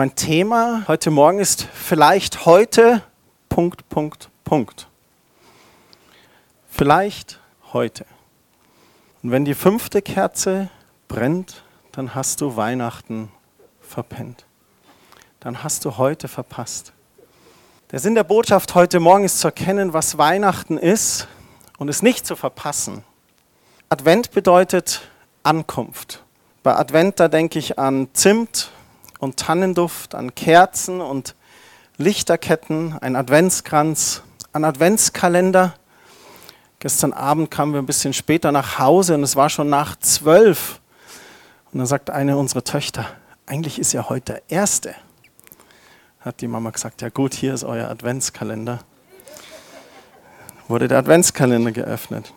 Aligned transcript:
Mein 0.00 0.14
Thema 0.14 0.84
heute 0.88 1.10
Morgen 1.10 1.40
ist 1.40 1.68
vielleicht 1.74 2.46
heute 2.46 3.02
Punkt, 3.50 3.86
Punkt, 3.90 4.30
Punkt. 4.44 4.88
Vielleicht 6.70 7.38
heute. 7.74 8.06
Und 9.22 9.30
wenn 9.30 9.44
die 9.44 9.52
fünfte 9.52 10.00
Kerze 10.00 10.70
brennt, 11.06 11.64
dann 11.92 12.14
hast 12.14 12.40
du 12.40 12.56
Weihnachten 12.56 13.30
verpennt. 13.82 14.46
Dann 15.38 15.62
hast 15.62 15.84
du 15.84 15.98
heute 15.98 16.28
verpasst. 16.28 16.94
Der 17.90 17.98
Sinn 17.98 18.14
der 18.14 18.24
Botschaft 18.24 18.74
heute 18.74 19.00
Morgen 19.00 19.24
ist 19.24 19.40
zu 19.40 19.48
erkennen, 19.48 19.92
was 19.92 20.16
Weihnachten 20.16 20.78
ist 20.78 21.28
und 21.76 21.90
es 21.90 22.00
nicht 22.00 22.26
zu 22.26 22.36
verpassen. 22.36 23.04
Advent 23.90 24.30
bedeutet 24.30 25.02
Ankunft. 25.42 26.24
Bei 26.62 26.74
Advent, 26.74 27.20
da 27.20 27.28
denke 27.28 27.58
ich 27.58 27.78
an 27.78 28.08
Zimt 28.14 28.70
und 29.20 29.36
Tannenduft, 29.36 30.16
an 30.16 30.34
Kerzen 30.34 31.00
und 31.00 31.36
Lichterketten, 31.96 32.98
ein 33.00 33.14
Adventskranz, 33.14 34.22
an 34.52 34.64
Adventskalender. 34.64 35.74
Gestern 36.80 37.12
Abend 37.12 37.50
kamen 37.50 37.74
wir 37.74 37.80
ein 37.80 37.86
bisschen 37.86 38.12
später 38.12 38.50
nach 38.50 38.78
Hause 38.78 39.14
und 39.14 39.22
es 39.22 39.36
war 39.36 39.50
schon 39.50 39.68
nach 39.68 39.96
zwölf. 40.00 40.80
Und 41.72 41.78
dann 41.78 41.86
sagt 41.86 42.10
eine 42.10 42.36
unserer 42.36 42.64
Töchter, 42.64 43.06
eigentlich 43.46 43.78
ist 43.78 43.92
ja 43.92 44.08
heute 44.08 44.32
der 44.32 44.42
erste 44.48 44.94
hat 46.20 46.42
die 46.42 46.48
Mama 46.48 46.70
gesagt, 46.70 47.00
ja 47.00 47.08
gut, 47.08 47.32
hier 47.34 47.54
ist 47.54 47.64
euer 47.64 47.88
Adventskalender. 47.88 48.80
Wurde 50.68 50.86
der 50.86 50.98
Adventskalender 50.98 51.72
geöffnet. 51.72 52.32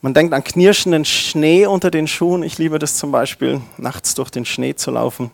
Man 0.00 0.14
denkt 0.14 0.32
an 0.32 0.44
knirschenden 0.44 1.04
Schnee 1.04 1.66
unter 1.66 1.90
den 1.90 2.06
Schuhen. 2.06 2.44
Ich 2.44 2.58
liebe 2.58 2.78
das 2.78 2.96
zum 2.96 3.10
Beispiel, 3.10 3.60
nachts 3.76 4.14
durch 4.14 4.30
den 4.30 4.44
Schnee 4.44 4.74
zu 4.76 4.92
laufen. 4.92 5.32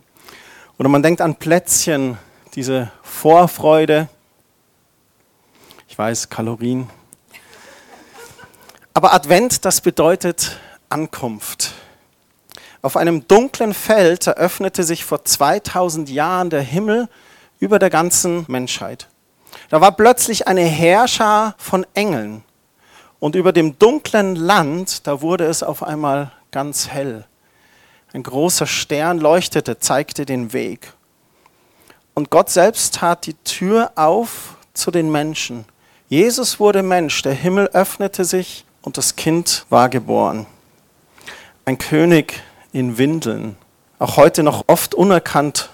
Oder 0.82 0.88
man 0.88 1.04
denkt 1.04 1.20
an 1.20 1.36
Plätzchen, 1.36 2.18
diese 2.56 2.90
Vorfreude. 3.04 4.08
Ich 5.86 5.96
weiß, 5.96 6.28
Kalorien. 6.28 6.90
Aber 8.92 9.14
Advent, 9.14 9.64
das 9.64 9.80
bedeutet 9.80 10.58
Ankunft. 10.88 11.70
Auf 12.82 12.96
einem 12.96 13.28
dunklen 13.28 13.74
Feld 13.74 14.26
eröffnete 14.26 14.82
sich 14.82 15.04
vor 15.04 15.24
2000 15.24 16.10
Jahren 16.10 16.50
der 16.50 16.62
Himmel 16.62 17.08
über 17.60 17.78
der 17.78 17.88
ganzen 17.88 18.44
Menschheit. 18.48 19.06
Da 19.68 19.80
war 19.80 19.92
plötzlich 19.92 20.48
eine 20.48 20.62
Herrscher 20.62 21.54
von 21.58 21.86
Engeln. 21.94 22.42
Und 23.20 23.36
über 23.36 23.52
dem 23.52 23.78
dunklen 23.78 24.34
Land, 24.34 25.06
da 25.06 25.20
wurde 25.22 25.44
es 25.44 25.62
auf 25.62 25.84
einmal 25.84 26.32
ganz 26.50 26.88
hell. 26.88 27.24
Ein 28.14 28.22
großer 28.22 28.66
Stern 28.66 29.18
leuchtete, 29.18 29.78
zeigte 29.78 30.26
den 30.26 30.52
Weg. 30.52 30.92
Und 32.14 32.28
Gott 32.28 32.50
selbst 32.50 32.96
tat 32.96 33.24
die 33.24 33.34
Tür 33.34 33.92
auf 33.94 34.56
zu 34.74 34.90
den 34.90 35.10
Menschen. 35.10 35.64
Jesus 36.08 36.60
wurde 36.60 36.82
Mensch, 36.82 37.22
der 37.22 37.32
Himmel 37.32 37.68
öffnete 37.68 38.26
sich 38.26 38.66
und 38.82 38.98
das 38.98 39.16
Kind 39.16 39.64
war 39.70 39.88
geboren. 39.88 40.44
Ein 41.64 41.78
König 41.78 42.42
in 42.72 42.98
Windeln, 42.98 43.56
auch 43.98 44.18
heute 44.18 44.42
noch 44.42 44.64
oft 44.66 44.94
unerkannt 44.94 45.70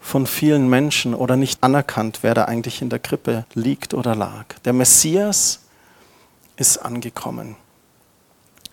von 0.00 0.26
vielen 0.26 0.68
Menschen 0.68 1.14
oder 1.14 1.36
nicht 1.36 1.62
anerkannt, 1.62 2.20
wer 2.22 2.34
da 2.34 2.46
eigentlich 2.46 2.82
in 2.82 2.88
der 2.88 2.98
Krippe 2.98 3.44
liegt 3.54 3.94
oder 3.94 4.16
lag. 4.16 4.46
Der 4.64 4.72
Messias 4.72 5.60
ist 6.56 6.78
angekommen. 6.78 7.54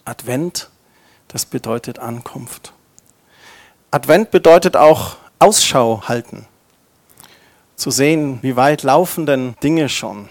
Advent, 0.03 0.71
das 1.27 1.45
bedeutet 1.45 1.99
Ankunft. 1.99 2.73
Advent 3.97 4.29
bedeutet 4.29 4.77
auch 4.77 5.15
Ausschau 5.39 6.03
halten. 6.07 6.45
Zu 7.75 7.89
sehen, 7.89 8.37
wie 8.43 8.55
weit 8.55 8.83
laufen 8.83 9.25
denn 9.25 9.55
Dinge 9.63 9.89
schon. 9.89 10.29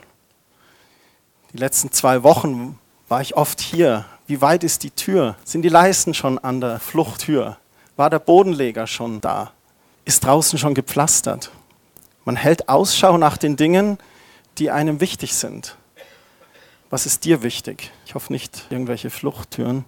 Die 1.53 1.57
letzten 1.57 1.91
zwei 1.91 2.23
Wochen 2.23 2.79
war 3.09 3.21
ich 3.23 3.37
oft 3.37 3.61
hier. 3.61 4.05
Wie 4.29 4.41
weit 4.41 4.63
ist 4.63 4.85
die 4.85 4.93
Tür? 4.93 5.35
Sind 5.43 5.63
die 5.63 5.69
Leisten 5.69 6.15
schon 6.15 6.39
an 6.39 6.61
der 6.61 6.79
Fluchttür? 6.79 7.57
War 7.97 8.09
der 8.09 8.21
Bodenleger 8.21 8.87
schon 8.87 9.21
da? 9.21 9.51
ist 10.05 10.23
draußen 10.23 10.61
schon 10.61 10.75
gepflastert. 10.75 11.51
Man 12.25 12.37
hält 12.37 12.69
Ausschau 12.69 13.19
nach 13.19 13.37
den 13.37 13.57
Dingen, 13.57 13.99
die 14.59 14.71
einem 14.71 15.01
wichtig 15.01 15.35
sind. 15.35 15.77
Was 16.89 17.05
ist 17.05 17.25
dir 17.25 17.43
wichtig? 17.43 17.91
Ich 18.07 18.15
hoffe 18.15 18.33
nicht 18.33 18.67
irgendwelche 18.71 19.11
Fluchttüren. 19.11 19.85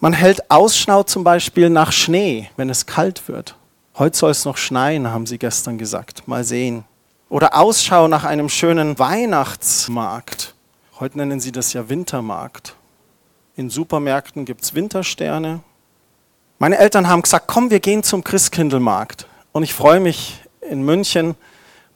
Man 0.00 0.12
hält 0.12 0.50
Ausschau 0.50 1.02
zum 1.02 1.24
Beispiel 1.24 1.70
nach 1.70 1.92
Schnee, 1.92 2.50
wenn 2.56 2.70
es 2.70 2.86
kalt 2.86 3.28
wird. 3.28 3.56
Heute 3.96 4.16
soll 4.16 4.30
es 4.30 4.44
noch 4.44 4.56
schneien, 4.56 5.08
haben 5.08 5.26
sie 5.26 5.38
gestern 5.38 5.78
gesagt. 5.78 6.26
Mal 6.26 6.44
sehen. 6.44 6.84
Oder 7.28 7.56
Ausschau 7.56 8.08
nach 8.08 8.24
einem 8.24 8.48
schönen 8.48 8.98
Weihnachtsmarkt. 8.98 10.54
Heute 11.00 11.18
nennen 11.18 11.40
sie 11.40 11.52
das 11.52 11.72
ja 11.72 11.88
Wintermarkt. 11.88 12.76
In 13.56 13.70
Supermärkten 13.70 14.44
gibt 14.44 14.62
es 14.62 14.74
Wintersterne, 14.74 15.60
meine 16.64 16.78
Eltern 16.78 17.08
haben 17.08 17.20
gesagt, 17.20 17.46
komm, 17.46 17.68
wir 17.68 17.78
gehen 17.78 18.02
zum 18.02 18.24
Christkindlmarkt. 18.24 19.26
Und 19.52 19.64
ich 19.64 19.74
freue 19.74 20.00
mich 20.00 20.40
in 20.62 20.82
München 20.82 21.34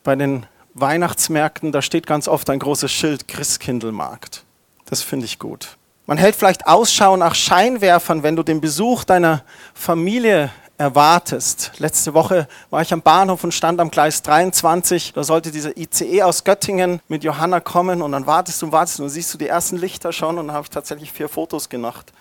bei 0.03 0.15
den 0.15 0.45
Weihnachtsmärkten, 0.75 1.71
da 1.71 1.81
steht 1.81 2.05
ganz 2.05 2.27
oft 2.27 2.47
ein 2.51 2.59
großes 2.59 2.91
Schild 2.91 3.27
Christkindlmarkt. 3.27 4.43
Das 4.85 5.01
finde 5.01 5.25
ich 5.25 5.39
gut. 5.39 5.78
Man 6.09 6.17
hält 6.17 6.35
vielleicht 6.35 6.65
Ausschau 6.65 7.17
nach 7.17 7.35
Scheinwerfern, 7.35 8.23
wenn 8.23 8.35
du 8.35 8.41
den 8.41 8.61
Besuch 8.61 9.03
deiner 9.03 9.43
Familie 9.75 10.49
erwartest. 10.75 11.73
Letzte 11.77 12.15
Woche 12.15 12.47
war 12.71 12.81
ich 12.81 12.91
am 12.91 13.03
Bahnhof 13.03 13.43
und 13.43 13.53
stand 13.53 13.79
am 13.79 13.91
Gleis 13.91 14.23
23. 14.23 15.13
Da 15.13 15.23
sollte 15.23 15.51
dieser 15.51 15.77
ICE 15.77 16.23
aus 16.23 16.43
Göttingen 16.43 16.99
mit 17.09 17.23
Johanna 17.23 17.59
kommen 17.59 18.01
und 18.01 18.13
dann 18.13 18.25
wartest 18.25 18.59
du 18.59 18.65
und 18.65 18.71
wartest 18.71 18.99
und 18.99 19.09
siehst 19.09 19.31
du 19.35 19.37
die 19.37 19.49
ersten 19.49 19.77
Lichter 19.77 20.11
schon 20.11 20.39
und 20.39 20.47
dann 20.47 20.55
habe 20.55 20.63
ich 20.63 20.71
tatsächlich 20.71 21.11
vier 21.11 21.29
Fotos 21.29 21.69
gemacht, 21.69 22.11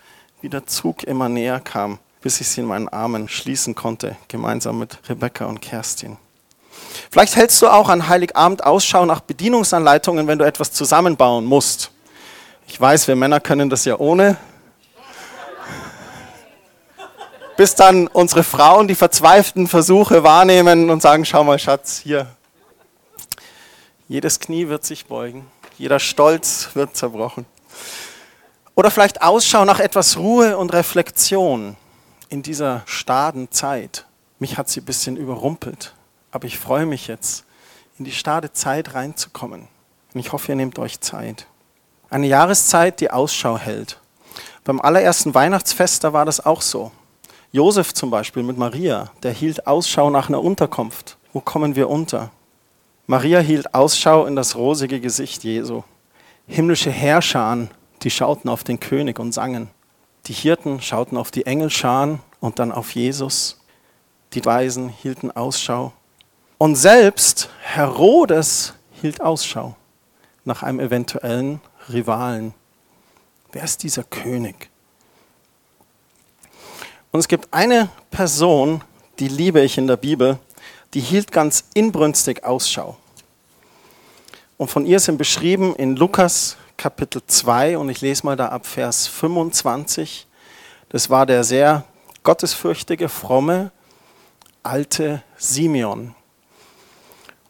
wie 0.42 0.50
der 0.50 0.66
Zug 0.66 1.04
immer 1.04 1.30
näher 1.30 1.58
kam 1.58 1.98
bis 2.20 2.40
ich 2.40 2.48
sie 2.48 2.62
in 2.62 2.66
meinen 2.66 2.88
Armen 2.88 3.28
schließen 3.28 3.76
konnte, 3.76 4.16
gemeinsam 4.26 4.80
mit 4.80 4.98
Rebecca 5.08 5.46
und 5.46 5.62
Kerstin. 5.62 6.16
Vielleicht 7.10 7.36
hältst 7.36 7.62
du 7.62 7.68
auch 7.68 7.88
an 7.88 8.08
Heiligabend 8.08 8.64
Ausschau 8.64 9.06
nach 9.06 9.20
Bedienungsanleitungen, 9.20 10.26
wenn 10.26 10.38
du 10.38 10.44
etwas 10.44 10.72
zusammenbauen 10.72 11.44
musst. 11.44 11.92
Ich 12.70 12.78
weiß, 12.78 13.08
wir 13.08 13.16
Männer 13.16 13.40
können 13.40 13.70
das 13.70 13.86
ja 13.86 13.98
ohne. 13.98 14.36
Bis 17.56 17.74
dann 17.74 18.06
unsere 18.06 18.44
Frauen 18.44 18.86
die 18.86 18.94
verzweifelten 18.94 19.66
Versuche 19.66 20.22
wahrnehmen 20.22 20.90
und 20.90 21.00
sagen, 21.00 21.24
schau 21.24 21.42
mal 21.42 21.58
Schatz, 21.58 21.98
hier. 21.98 22.28
Jedes 24.06 24.38
Knie 24.38 24.68
wird 24.68 24.84
sich 24.84 25.06
beugen, 25.06 25.46
jeder 25.78 25.98
Stolz 25.98 26.68
wird 26.74 26.94
zerbrochen. 26.94 27.46
Oder 28.76 28.90
vielleicht 28.90 29.22
Ausschau 29.22 29.64
nach 29.64 29.80
etwas 29.80 30.18
Ruhe 30.18 30.56
und 30.56 30.72
Reflexion 30.72 31.74
in 32.28 32.42
dieser 32.42 32.82
starren 32.84 33.50
Zeit. 33.50 34.04
Mich 34.38 34.56
hat 34.58 34.68
sie 34.68 34.82
ein 34.82 34.84
bisschen 34.84 35.16
überrumpelt, 35.16 35.94
aber 36.30 36.46
ich 36.46 36.58
freue 36.58 36.86
mich 36.86 37.08
jetzt, 37.08 37.44
in 37.98 38.04
die 38.04 38.12
starre 38.12 38.52
Zeit 38.52 38.94
reinzukommen. 38.94 39.68
Und 40.12 40.20
ich 40.20 40.32
hoffe, 40.32 40.52
ihr 40.52 40.56
nehmt 40.56 40.78
euch 40.78 41.00
Zeit. 41.00 41.46
Eine 42.10 42.26
Jahreszeit, 42.26 43.00
die 43.00 43.10
Ausschau 43.10 43.58
hält. 43.58 43.98
Beim 44.64 44.80
allerersten 44.80 45.34
Weihnachtsfest, 45.34 46.04
da 46.04 46.12
war 46.12 46.24
das 46.24 46.44
auch 46.44 46.62
so. 46.62 46.90
Josef 47.52 47.94
zum 47.94 48.10
Beispiel 48.10 48.42
mit 48.42 48.58
Maria, 48.58 49.10
der 49.22 49.32
hielt 49.32 49.66
Ausschau 49.66 50.10
nach 50.10 50.28
einer 50.28 50.42
Unterkunft. 50.42 51.16
Wo 51.32 51.40
kommen 51.40 51.76
wir 51.76 51.88
unter? 51.88 52.30
Maria 53.06 53.40
hielt 53.40 53.74
Ausschau 53.74 54.26
in 54.26 54.36
das 54.36 54.56
rosige 54.56 55.00
Gesicht 55.00 55.44
Jesu. 55.44 55.82
Himmlische 56.46 56.90
Herrscher 56.90 57.68
die 58.02 58.10
schauten 58.10 58.48
auf 58.48 58.64
den 58.64 58.80
König 58.80 59.18
und 59.18 59.32
sangen. 59.32 59.68
Die 60.26 60.32
Hirten 60.32 60.80
schauten 60.80 61.16
auf 61.16 61.30
die 61.30 61.46
Engelscharen 61.46 62.20
und 62.40 62.58
dann 62.58 62.72
auf 62.72 62.94
Jesus. 62.94 63.60
Die 64.34 64.44
Weisen 64.44 64.88
hielten 64.88 65.30
Ausschau. 65.30 65.92
Und 66.58 66.76
selbst 66.76 67.50
Herodes 67.62 68.74
hielt 69.00 69.20
Ausschau 69.20 69.74
nach 70.44 70.62
einem 70.62 70.80
eventuellen 70.80 71.60
Rivalen. 71.92 72.54
Wer 73.52 73.64
ist 73.64 73.82
dieser 73.82 74.04
König? 74.04 74.70
Und 77.10 77.20
es 77.20 77.28
gibt 77.28 77.52
eine 77.52 77.88
Person, 78.10 78.82
die 79.18 79.28
liebe 79.28 79.60
ich 79.60 79.78
in 79.78 79.86
der 79.86 79.96
Bibel, 79.96 80.38
die 80.94 81.00
hielt 81.00 81.32
ganz 81.32 81.64
inbrünstig 81.74 82.44
Ausschau. 82.44 82.96
Und 84.56 84.70
von 84.70 84.84
ihr 84.84 85.00
sind 85.00 85.18
beschrieben 85.18 85.74
in 85.76 85.96
Lukas 85.96 86.56
Kapitel 86.76 87.22
2 87.26 87.78
und 87.78 87.88
ich 87.88 88.00
lese 88.00 88.24
mal 88.26 88.36
da 88.36 88.48
ab 88.48 88.66
Vers 88.66 89.06
25. 89.06 90.26
Das 90.90 91.10
war 91.10 91.26
der 91.26 91.44
sehr 91.44 91.84
gottesfürchtige, 92.22 93.08
fromme, 93.08 93.70
alte 94.62 95.22
Simeon. 95.36 96.14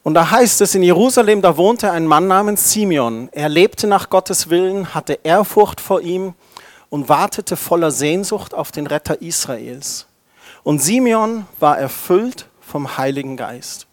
Und 0.03 0.13
da 0.13 0.31
heißt 0.31 0.61
es, 0.61 0.75
in 0.75 0.83
Jerusalem, 0.83 1.41
da 1.41 1.57
wohnte 1.57 1.91
ein 1.91 2.07
Mann 2.07 2.27
namens 2.27 2.71
Simeon. 2.71 3.29
Er 3.31 3.49
lebte 3.49 3.85
nach 3.85 4.09
Gottes 4.09 4.49
Willen, 4.49 4.93
hatte 4.93 5.19
Ehrfurcht 5.23 5.81
vor 5.81 6.01
ihm 6.01 6.33
und 6.89 7.09
wartete 7.09 7.57
voller 7.57 7.91
Sehnsucht 7.91 8.53
auf 8.53 8.71
den 8.71 8.87
Retter 8.87 9.21
Israels. 9.21 10.07
Und 10.63 10.79
Simeon 10.79 11.45
war 11.59 11.77
erfüllt 11.77 12.47
vom 12.61 12.97
Heiligen 12.97 13.37
Geist. 13.37 13.87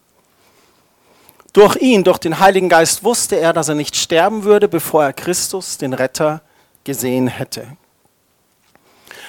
Durch 1.53 1.76
ihn, 1.76 2.05
durch 2.05 2.19
den 2.19 2.38
Heiligen 2.38 2.69
Geist 2.69 3.03
wusste 3.03 3.37
er, 3.37 3.53
dass 3.53 3.69
er 3.69 3.75
nicht 3.75 3.97
sterben 3.97 4.44
würde, 4.44 4.69
bevor 4.69 5.05
er 5.05 5.12
Christus, 5.12 5.79
den 5.79 5.94
Retter, 5.94 6.43
gesehen 6.85 7.29
hätte. 7.29 7.67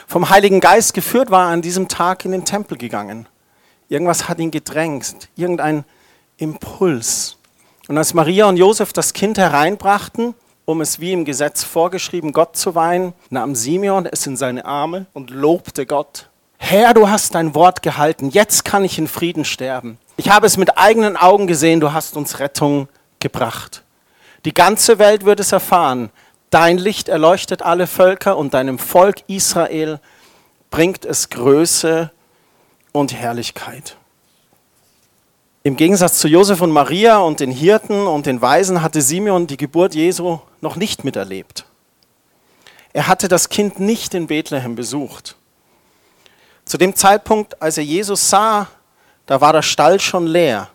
Vom 0.07 0.29
Heiligen 0.29 0.59
Geist 0.59 0.94
geführt 0.94 1.31
war 1.31 1.47
er 1.47 1.53
an 1.53 1.62
diesem 1.62 1.88
Tag 1.88 2.25
in 2.25 2.31
den 2.31 2.45
Tempel 2.45 2.77
gegangen. 2.77 3.27
Irgendwas 3.89 4.27
hat 4.27 4.39
ihn 4.39 4.51
gedrängt, 4.51 5.29
irgendein 5.35 5.85
Impuls. 6.38 7.38
Und 7.88 7.98
als 7.98 8.13
Maria 8.13 8.45
und 8.45 8.57
Josef 8.57 8.94
das 8.94 9.13
Kind 9.13 9.38
hereinbrachten, 9.38 10.36
um 10.66 10.81
es 10.81 11.00
wie 11.00 11.13
im 11.13 11.25
Gesetz 11.25 11.63
vorgeschrieben 11.63 12.34
Gott 12.34 12.57
zu 12.57 12.75
weihen, 12.75 13.13
nahm 13.30 13.56
Simeon 13.56 14.06
es 14.06 14.28
in 14.28 14.38
seine 14.38 14.66
Arme 14.66 15.06
und 15.13 15.30
lobte 15.30 15.86
Gott. 15.86 16.30
Herr, 16.57 16.94
du 16.94 17.10
hast 17.10 17.36
dein 17.36 17.56
Wort 17.56 17.81
gehalten, 17.81 18.30
jetzt 18.30 18.66
kann 18.66 18.84
ich 18.84 18.98
in 18.98 19.07
Frieden 19.07 19.45
sterben. 19.45 19.98
Ich 20.18 20.30
habe 20.30 20.48
es 20.48 20.57
mit 20.57 20.78
eigenen 20.78 21.16
Augen 21.16 21.48
gesehen, 21.48 21.80
du 21.80 21.94
hast 21.94 22.18
uns 22.18 22.39
Rettung 22.39 22.89
gebracht. 23.19 23.84
Die 24.45 24.54
ganze 24.54 25.00
Welt 25.00 25.25
wird 25.25 25.39
es 25.39 25.51
erfahren. 25.51 26.10
Dein 26.50 26.78
Licht 26.78 27.10
erleuchtet 27.10 27.62
alle 27.62 27.88
Völker 27.88 28.38
und 28.38 28.54
deinem 28.54 28.80
Volk 28.80 29.24
Israel 29.28 30.00
bringt 30.69 31.06
es 31.06 31.30
Größe 31.30 32.12
und 32.92 33.13
Herrlichkeit. 33.13 33.98
Im 35.67 35.75
Gegensatz 35.75 36.19
zu 36.19 36.29
Josef 36.29 36.61
und 36.61 36.71
Maria 36.71 37.17
und 37.17 37.41
den 37.41 37.51
Hirten 37.51 38.07
und 38.07 38.25
den 38.25 38.41
Weisen 38.41 38.81
hatte 38.81 39.01
Simeon 39.01 39.47
die 39.47 39.57
Geburt 39.57 39.95
Jesu 39.95 40.39
noch 40.61 40.77
nicht 40.77 41.03
miterlebt. 41.03 41.65
Er 42.93 43.07
hatte 43.07 43.27
das 43.27 43.49
Kind 43.49 43.77
nicht 43.77 44.13
in 44.13 44.27
Bethlehem 44.27 44.75
besucht. 44.75 45.35
Zu 46.63 46.77
dem 46.77 46.95
Zeitpunkt, 46.95 47.61
als 47.61 47.77
er 47.77 47.83
Jesus 47.83 48.29
sah, 48.29 48.69
da 49.25 49.41
war 49.41 49.51
der 49.51 49.61
Stall 49.61 49.99
schon 49.99 50.25
leer. 50.25 50.69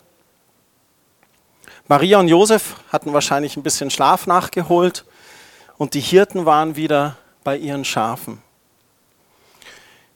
Maria 1.87 2.19
und 2.19 2.27
Josef 2.27 2.75
hatten 2.89 3.13
wahrscheinlich 3.13 3.57
ein 3.57 3.63
bisschen 3.63 3.89
Schlaf 3.89 4.27
nachgeholt 4.27 5.05
und 5.79 5.95
die 5.95 6.01
Hirten 6.01 6.45
waren 6.45 6.75
wieder 6.75 7.17
bei 7.43 7.57
ihren 7.57 7.83
Schafen. 7.83 8.43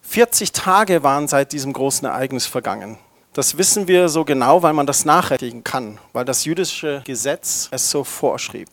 40 0.04 0.52
Tage 0.52 1.02
waren 1.02 1.28
seit 1.28 1.52
diesem 1.52 1.74
großen 1.74 2.08
Ereignis 2.08 2.46
vergangen. 2.46 3.00
Das 3.38 3.56
wissen 3.56 3.88
wir 3.88 4.10
so 4.10 4.26
genau, 4.26 4.64
weil 4.64 4.74
man 4.74 4.88
das 4.88 5.06
nachrechnen 5.06 5.64
kann, 5.64 6.00
weil 6.12 6.26
das 6.26 6.46
jüdische 6.46 7.04
Gesetz 7.06 7.68
es 7.70 7.92
so 7.92 8.04
vorschrieb. 8.04 8.68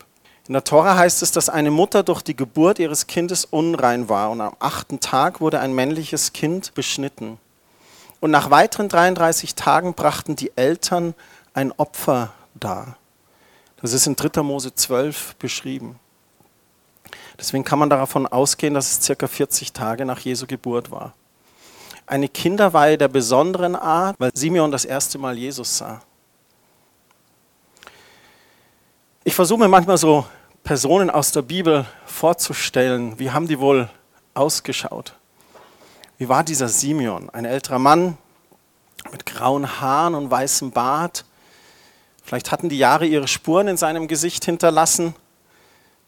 In 0.49 0.55
der 0.55 0.65
Tora 0.65 0.97
heißt 0.97 1.21
es, 1.21 1.33
dass 1.33 1.51
eine 1.51 1.71
Mutter 1.71 2.03
durch 2.03 2.23
die 2.23 2.35
Geburt 2.35 2.79
ihres 2.79 3.07
Kindes 3.07 3.45
unrein 3.45 4.09
war 4.09 4.31
und 4.31 4.41
am 4.41 4.57
achten 4.61 5.01
Tag 5.01 5.43
wurde 5.43 5.61
ein 5.61 5.75
männliches 5.75 6.33
Kind 6.33 6.73
beschnitten. 6.73 7.37
Und 8.21 8.31
nach 8.31 8.51
weiteren 8.51 8.89
33 8.89 9.55
Tagen 9.55 9.93
brachten 9.93 10.35
die 10.35 10.51
Eltern 10.57 11.13
ein 11.53 11.71
Opfer 11.73 12.33
dar. 12.55 12.97
Das 13.83 13.93
ist 13.93 14.07
in 14.07 14.17
3. 14.17 14.43
Mose 14.43 14.75
12 14.75 15.35
beschrieben. 15.35 16.01
Deswegen 17.39 17.65
kann 17.65 17.79
man 17.79 17.91
davon 17.91 18.27
ausgehen, 18.27 18.73
dass 18.73 18.93
es 18.93 19.05
circa 19.05 19.27
40 19.27 19.75
Tage 19.75 20.07
nach 20.07 20.21
Jesu 20.21 20.47
Geburt 20.47 20.91
war 20.91 21.13
eine 22.07 22.29
Kinderweihe 22.29 22.99
der 22.99 23.09
besonderen 23.09 23.77
Art, 23.77 24.17
weil 24.19 24.31
Simeon 24.35 24.71
das 24.71 24.85
erste 24.85 25.19
Mal 25.19 25.39
Jesus 25.39 25.79
sah. 25.79 26.03
Ich 29.25 29.35
versuche 29.35 29.61
mir 29.61 29.69
manchmal 29.69 29.97
so 29.97 30.27
Personen 30.63 31.11
aus 31.11 31.33
der 31.33 31.43
Bibel 31.43 31.87
vorzustellen. 32.05 33.19
Wie 33.19 33.31
haben 33.31 33.49
die 33.49 33.59
wohl 33.59 33.89
ausgeschaut? 34.35 35.15
Wie 36.19 36.29
war 36.29 36.45
dieser 36.45 36.69
Simeon? 36.69 37.31
Ein 37.31 37.45
älterer 37.45 37.79
Mann 37.79 38.19
mit 39.11 39.27
grauen 39.27 39.81
Haaren 39.81 40.15
und 40.15 40.31
weißem 40.31 40.71
Bart. 40.71 41.25
Vielleicht 42.23 42.53
hatten 42.53 42.69
die 42.69 42.79
Jahre 42.79 43.07
ihre 43.07 43.29
Spuren 43.29 43.69
in 43.69 43.77
seinem 43.77 44.09
Gesicht 44.09 44.45
hinterlassen. 44.45 45.15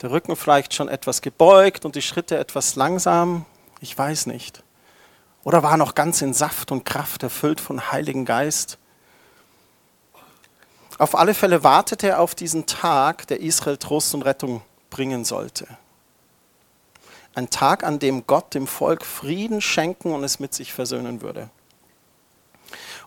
Der 0.03 0.11
Rücken 0.11 0.37
vielleicht 0.37 0.75
schon 0.75 0.89
etwas 0.89 1.23
gebeugt 1.23 1.85
und 1.85 1.95
die 1.95 2.03
Schritte 2.03 2.39
etwas 2.39 2.77
langsam. 2.77 3.47
Ich 3.81 3.97
weiß 3.97 4.27
nicht. 4.27 4.63
Oder 5.47 5.63
war 5.63 5.71
er 5.71 5.77
noch 5.77 5.95
ganz 5.95 6.23
in 6.23 6.35
Saft 6.35 6.73
und 6.73 6.85
Kraft 6.85 7.23
erfüllt 7.23 7.61
von 7.61 7.93
Heiligen 7.93 8.25
Geist? 8.25 8.79
Auf 10.99 11.17
alle 11.17 11.35
Fälle 11.35 11.63
wartete 11.63 12.09
er 12.09 12.21
auf 12.21 12.35
diesen 12.35 12.67
Tag, 12.67 13.29
der 13.29 13.39
Israel 13.41 13.77
Trost 13.77 14.13
und 14.13 14.23
Rettung 14.23 14.61
bringen 14.91 15.25
sollte. 15.25 15.69
Ein 17.37 17.49
Tag, 17.49 17.85
an 17.85 18.01
dem 18.01 18.27
Gott 18.27 18.55
dem 18.55 18.67
Volk 18.67 19.05
Frieden 19.05 19.61
schenken 19.61 20.13
und 20.13 20.25
es 20.25 20.41
mit 20.41 20.53
sich 20.53 20.73
versöhnen 20.73 21.23
würde. 21.23 21.49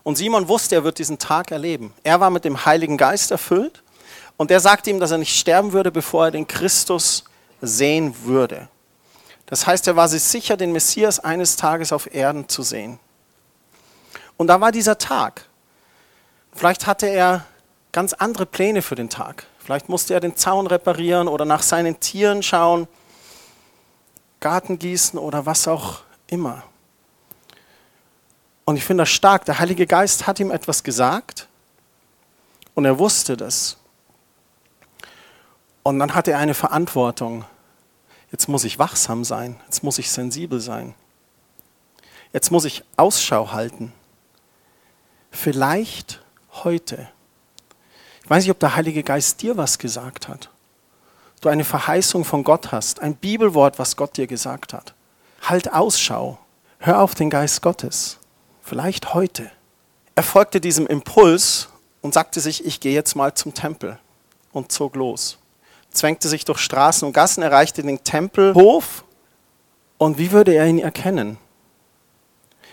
Und 0.02 0.16
Simon 0.16 0.48
wusste, 0.48 0.76
er 0.76 0.84
wird 0.84 0.98
diesen 0.98 1.18
Tag 1.18 1.50
erleben. 1.50 1.92
Er 2.04 2.20
war 2.20 2.30
mit 2.30 2.46
dem 2.46 2.64
Heiligen 2.64 2.96
Geist 2.96 3.32
erfüllt 3.32 3.82
und 4.38 4.50
er 4.50 4.60
sagte 4.60 4.88
ihm, 4.88 4.98
dass 4.98 5.10
er 5.10 5.18
nicht 5.18 5.38
sterben 5.38 5.74
würde, 5.74 5.92
bevor 5.92 6.24
er 6.24 6.30
den 6.30 6.48
Christus 6.48 7.22
sehen 7.60 8.14
würde. 8.24 8.70
Das 9.50 9.66
heißt, 9.66 9.86
er 9.88 9.96
war 9.96 10.08
sich 10.08 10.22
sicher, 10.22 10.56
den 10.56 10.72
Messias 10.72 11.18
eines 11.18 11.56
Tages 11.56 11.92
auf 11.92 12.14
Erden 12.14 12.48
zu 12.48 12.62
sehen. 12.62 13.00
Und 14.36 14.46
da 14.46 14.60
war 14.60 14.72
dieser 14.72 14.96
Tag. 14.96 15.46
Vielleicht 16.52 16.86
hatte 16.86 17.06
er 17.06 17.44
ganz 17.92 18.12
andere 18.12 18.46
Pläne 18.46 18.80
für 18.80 18.94
den 18.94 19.10
Tag. 19.10 19.46
Vielleicht 19.58 19.88
musste 19.88 20.14
er 20.14 20.20
den 20.20 20.36
Zaun 20.36 20.66
reparieren 20.66 21.28
oder 21.28 21.44
nach 21.44 21.62
seinen 21.62 21.98
Tieren 22.00 22.42
schauen, 22.42 22.88
Garten 24.38 24.78
gießen 24.78 25.18
oder 25.18 25.44
was 25.46 25.68
auch 25.68 26.02
immer. 26.28 26.62
Und 28.64 28.76
ich 28.76 28.84
finde 28.84 29.02
das 29.02 29.10
stark. 29.10 29.44
Der 29.44 29.58
Heilige 29.58 29.86
Geist 29.86 30.26
hat 30.26 30.38
ihm 30.38 30.52
etwas 30.52 30.82
gesagt 30.84 31.48
und 32.74 32.84
er 32.84 32.98
wusste 32.98 33.36
das. 33.36 33.76
Und 35.82 35.98
dann 35.98 36.14
hatte 36.14 36.30
er 36.30 36.38
eine 36.38 36.54
Verantwortung 36.54 37.44
Jetzt 38.32 38.48
muss 38.48 38.64
ich 38.64 38.78
wachsam 38.78 39.24
sein, 39.24 39.58
jetzt 39.66 39.82
muss 39.82 39.98
ich 39.98 40.10
sensibel 40.10 40.60
sein. 40.60 40.94
Jetzt 42.32 42.52
muss 42.52 42.64
ich 42.64 42.84
Ausschau 42.96 43.50
halten. 43.52 43.92
Vielleicht 45.32 46.22
heute. 46.52 47.08
Ich 48.22 48.30
weiß 48.30 48.44
nicht, 48.44 48.52
ob 48.52 48.60
der 48.60 48.76
Heilige 48.76 49.02
Geist 49.02 49.42
dir 49.42 49.56
was 49.56 49.78
gesagt 49.78 50.28
hat. 50.28 50.48
Du 51.40 51.48
eine 51.48 51.64
Verheißung 51.64 52.24
von 52.24 52.44
Gott 52.44 52.70
hast, 52.70 53.00
ein 53.00 53.16
Bibelwort, 53.16 53.78
was 53.78 53.96
Gott 53.96 54.16
dir 54.16 54.28
gesagt 54.28 54.72
hat. 54.72 54.94
Halt 55.42 55.72
Ausschau. 55.72 56.38
Hör 56.78 57.00
auf 57.00 57.14
den 57.14 57.30
Geist 57.30 57.62
Gottes. 57.62 58.18
Vielleicht 58.62 59.14
heute. 59.14 59.50
Er 60.14 60.22
folgte 60.22 60.60
diesem 60.60 60.86
Impuls 60.86 61.68
und 62.00 62.14
sagte 62.14 62.40
sich, 62.40 62.64
ich 62.64 62.78
gehe 62.78 62.94
jetzt 62.94 63.16
mal 63.16 63.34
zum 63.34 63.54
Tempel 63.54 63.98
und 64.52 64.70
zog 64.70 64.94
los 64.94 65.39
zwängte 65.90 66.28
sich 66.28 66.44
durch 66.44 66.58
Straßen 66.58 67.06
und 67.06 67.12
Gassen, 67.12 67.42
erreichte 67.42 67.82
den 67.82 68.02
Tempelhof. 68.02 69.04
Und 69.98 70.18
wie 70.18 70.32
würde 70.32 70.54
er 70.54 70.66
ihn 70.66 70.78
erkennen? 70.78 71.38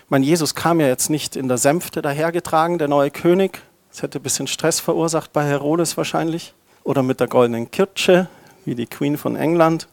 Mein 0.09 0.24
Jesus 0.24 0.55
kam 0.55 0.79
ja 0.79 0.88
jetzt 0.88 1.09
nicht 1.09 1.36
in 1.36 1.47
der 1.47 1.57
Sänfte 1.57 2.01
dahergetragen, 2.01 2.77
der 2.77 2.88
neue 2.88 3.12
König. 3.12 3.62
Das 3.89 4.01
hätte 4.01 4.19
ein 4.19 4.24
bisschen 4.24 4.47
Stress 4.47 4.79
verursacht 4.79 5.33
bei 5.33 5.43
Herodes 5.43 5.97
wahrscheinlich. 5.97 6.53
Oder 6.83 7.03
mit 7.03 7.19
der 7.19 7.27
goldenen 7.27 7.69
Kirche, 7.69 8.29
wie 8.63 8.75
die 8.75 8.86
Queen 8.86 9.17
von 9.17 9.36
England. 9.36 9.89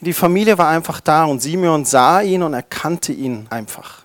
Die 0.00 0.12
Familie 0.12 0.58
war 0.58 0.68
einfach 0.68 1.00
da 1.00 1.24
und 1.24 1.40
Simeon 1.40 1.84
sah 1.84 2.20
ihn 2.20 2.42
und 2.42 2.52
erkannte 2.52 3.12
ihn 3.12 3.46
einfach. 3.48 4.02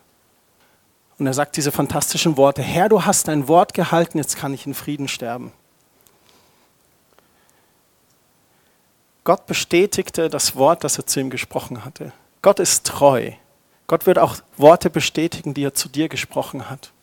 Und 1.20 1.26
er 1.26 1.34
sagt 1.34 1.58
diese 1.58 1.72
fantastischen 1.72 2.38
Worte, 2.38 2.62
Herr, 2.62 2.88
du 2.88 3.04
hast 3.04 3.28
dein 3.28 3.48
Wort 3.48 3.74
gehalten, 3.74 4.20
jetzt 4.20 4.38
kann 4.38 4.54
ich 4.54 4.68
in 4.68 4.76
Frieden 4.76 5.08
sterben. 5.08 5.52
Gott 9.28 9.46
bestätigte 9.46 10.30
das 10.30 10.56
Wort, 10.56 10.86
das 10.86 10.98
er 10.98 11.06
zu 11.06 11.20
ihm 11.20 11.30
gesprochen 11.30 11.84
hatte. 11.84 12.14
Gott 12.42 12.62
ist 12.62 12.88
treu. 12.88 13.32
Gott 13.86 14.06
wird 14.06 14.20
auch 14.20 14.38
Worte 14.56 14.90
bestätigen, 14.90 15.54
die 15.54 15.66
er 15.66 15.74
zu 15.74 15.90
dir 15.90 16.08
gesprochen 16.08 16.70
hat. 16.70 16.94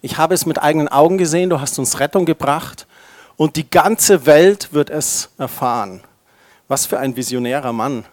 Ich 0.00 0.16
habe 0.16 0.32
es 0.32 0.46
mit 0.46 0.58
eigenen 0.58 0.88
Augen 0.88 1.18
gesehen, 1.18 1.50
du 1.50 1.60
hast 1.60 1.78
uns 1.78 2.00
Rettung 2.00 2.24
gebracht 2.24 2.86
und 3.36 3.56
die 3.56 3.68
ganze 3.68 4.24
Welt 4.24 4.72
wird 4.72 4.88
es 4.88 5.28
erfahren. 5.36 6.02
Was 6.66 6.86
für 6.86 6.98
ein 6.98 7.14
visionärer 7.14 7.74
Mann. 7.74 8.06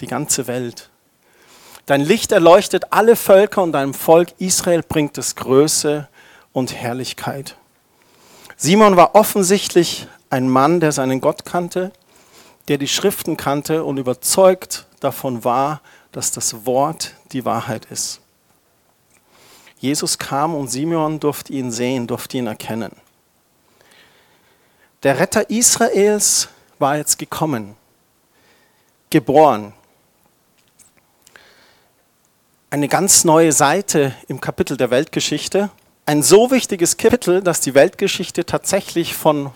Die 0.00 0.06
ganze 0.06 0.46
Welt. 0.46 0.88
Dein 1.84 2.00
Licht 2.00 2.32
erleuchtet 2.32 2.94
alle 2.94 3.14
Völker 3.14 3.62
und 3.62 3.72
deinem 3.72 3.92
Volk 3.92 4.30
Israel 4.38 4.82
bringt 4.82 5.18
es 5.18 5.36
Größe 5.36 6.08
und 6.54 6.72
Herrlichkeit. 6.72 7.56
Simon 8.56 8.96
war 8.96 9.14
offensichtlich 9.14 10.06
ein 10.32 10.48
Mann, 10.48 10.80
der 10.80 10.92
seinen 10.92 11.20
Gott 11.20 11.44
kannte, 11.44 11.92
der 12.68 12.78
die 12.78 12.88
Schriften 12.88 13.36
kannte 13.36 13.84
und 13.84 13.98
überzeugt 13.98 14.86
davon 15.00 15.44
war, 15.44 15.82
dass 16.10 16.32
das 16.32 16.64
Wort 16.64 17.14
die 17.32 17.44
Wahrheit 17.44 17.84
ist. 17.86 18.20
Jesus 19.78 20.18
kam 20.18 20.54
und 20.54 20.68
Simeon 20.68 21.20
durfte 21.20 21.52
ihn 21.52 21.70
sehen, 21.70 22.06
durfte 22.06 22.38
ihn 22.38 22.46
erkennen. 22.46 22.92
Der 25.02 25.18
Retter 25.18 25.50
Israels 25.50 26.48
war 26.78 26.96
jetzt 26.96 27.18
gekommen, 27.18 27.76
geboren. 29.10 29.74
eine 32.70 32.88
ganz 32.88 33.24
neue 33.24 33.52
Seite 33.52 34.14
im 34.28 34.40
Kapitel 34.40 34.78
der 34.78 34.90
Weltgeschichte. 34.90 35.68
Ein 36.06 36.22
so 36.22 36.50
wichtiges 36.50 36.96
Kapitel, 36.96 37.42
dass 37.42 37.60
die 37.60 37.74
Weltgeschichte 37.74 38.46
tatsächlich 38.46 39.14
von 39.14 39.50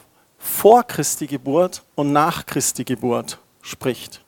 vor 0.46 0.84
Christi 0.84 1.26
Geburt 1.26 1.82
und 1.96 2.12
nach 2.12 2.46
Christi 2.46 2.84
Geburt 2.84 3.38
spricht. 3.62 4.22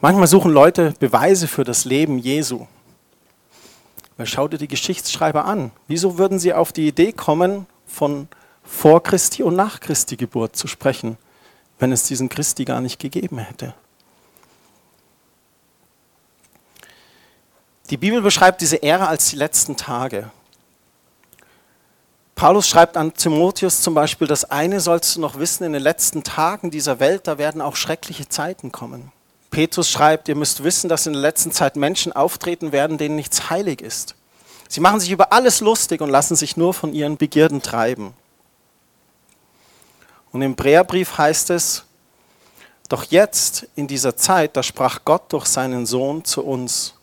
Manchmal 0.00 0.28
suchen 0.28 0.52
Leute 0.52 0.94
Beweise 1.00 1.48
für 1.48 1.64
das 1.64 1.84
Leben 1.84 2.18
Jesu. 2.18 2.66
Weil 4.16 4.26
schau 4.26 4.46
dir 4.48 4.58
die 4.58 4.68
Geschichtsschreiber 4.68 5.44
an. 5.44 5.72
Wieso 5.88 6.18
würden 6.18 6.38
sie 6.38 6.54
auf 6.54 6.72
die 6.72 6.86
Idee 6.86 7.12
kommen, 7.12 7.66
von 7.86 8.28
vor 8.62 9.02
Christi 9.02 9.42
und 9.42 9.56
nach 9.56 9.80
Christi 9.80 10.16
Geburt 10.16 10.54
zu 10.56 10.66
sprechen, 10.66 11.18
wenn 11.78 11.90
es 11.90 12.04
diesen 12.04 12.28
Christi 12.28 12.64
gar 12.64 12.80
nicht 12.80 13.00
gegeben 13.00 13.38
hätte? 13.38 13.74
Die 17.90 17.96
Bibel 17.96 18.22
beschreibt 18.22 18.60
diese 18.60 18.82
Ära 18.82 19.06
als 19.06 19.30
die 19.30 19.36
letzten 19.36 19.76
Tage. 19.76 20.30
Paulus 22.38 22.68
schreibt 22.68 22.96
an 22.96 23.12
Timotheus 23.14 23.82
zum 23.82 23.94
Beispiel, 23.94 24.28
das 24.28 24.44
eine 24.44 24.78
sollst 24.78 25.16
du 25.16 25.20
noch 25.20 25.40
wissen, 25.40 25.64
in 25.64 25.72
den 25.72 25.82
letzten 25.82 26.22
Tagen 26.22 26.70
dieser 26.70 27.00
Welt, 27.00 27.26
da 27.26 27.36
werden 27.36 27.60
auch 27.60 27.74
schreckliche 27.74 28.28
Zeiten 28.28 28.70
kommen. 28.70 29.10
Petrus 29.50 29.90
schreibt, 29.90 30.28
ihr 30.28 30.36
müsst 30.36 30.62
wissen, 30.62 30.88
dass 30.88 31.08
in 31.08 31.14
der 31.14 31.22
letzten 31.22 31.50
Zeit 31.50 31.74
Menschen 31.74 32.12
auftreten 32.12 32.70
werden, 32.70 32.96
denen 32.96 33.16
nichts 33.16 33.50
heilig 33.50 33.82
ist. 33.82 34.14
Sie 34.68 34.78
machen 34.78 35.00
sich 35.00 35.10
über 35.10 35.32
alles 35.32 35.58
lustig 35.58 36.00
und 36.00 36.10
lassen 36.10 36.36
sich 36.36 36.56
nur 36.56 36.74
von 36.74 36.92
ihren 36.92 37.16
Begierden 37.16 37.60
treiben. 37.60 38.14
Und 40.30 40.40
im 40.40 40.54
Bräerbrief 40.54 41.18
heißt 41.18 41.50
es, 41.50 41.86
doch 42.88 43.02
jetzt 43.02 43.66
in 43.74 43.88
dieser 43.88 44.16
Zeit, 44.16 44.56
da 44.56 44.62
sprach 44.62 45.00
Gott 45.04 45.32
durch 45.32 45.46
seinen 45.46 45.86
Sohn 45.86 46.24
zu 46.24 46.44
uns. 46.44 46.94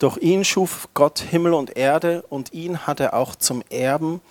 Durch 0.00 0.16
ihn 0.16 0.46
schuf 0.46 0.88
Gott 0.94 1.18
Himmel 1.18 1.52
und 1.52 1.76
Erde 1.76 2.22
und 2.30 2.54
ihn 2.54 2.86
hat 2.86 3.00
er 3.00 3.12
auch 3.12 3.36
zum 3.36 3.62
Erben 3.68 4.22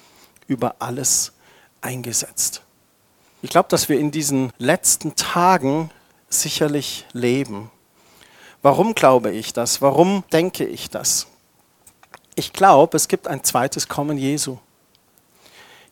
über 0.47 0.77
alles 0.79 1.31
eingesetzt. 1.79 2.63
Ich 3.43 3.51
glaube, 3.51 3.69
dass 3.69 3.87
wir 3.87 3.99
in 3.99 4.09
diesen 4.09 4.51
letzten 4.57 5.15
Tagen 5.15 5.91
sicherlich 6.27 7.05
leben. 7.13 7.69
Warum 8.63 8.95
glaube 8.95 9.29
ich 9.29 9.53
das? 9.53 9.79
Warum 9.79 10.23
denke 10.33 10.65
ich 10.65 10.89
das? 10.89 11.27
Ich 12.33 12.51
glaube, 12.51 12.97
es 12.97 13.07
gibt 13.07 13.27
ein 13.27 13.43
zweites 13.43 13.87
Kommen 13.87 14.17
Jesu. 14.17 14.57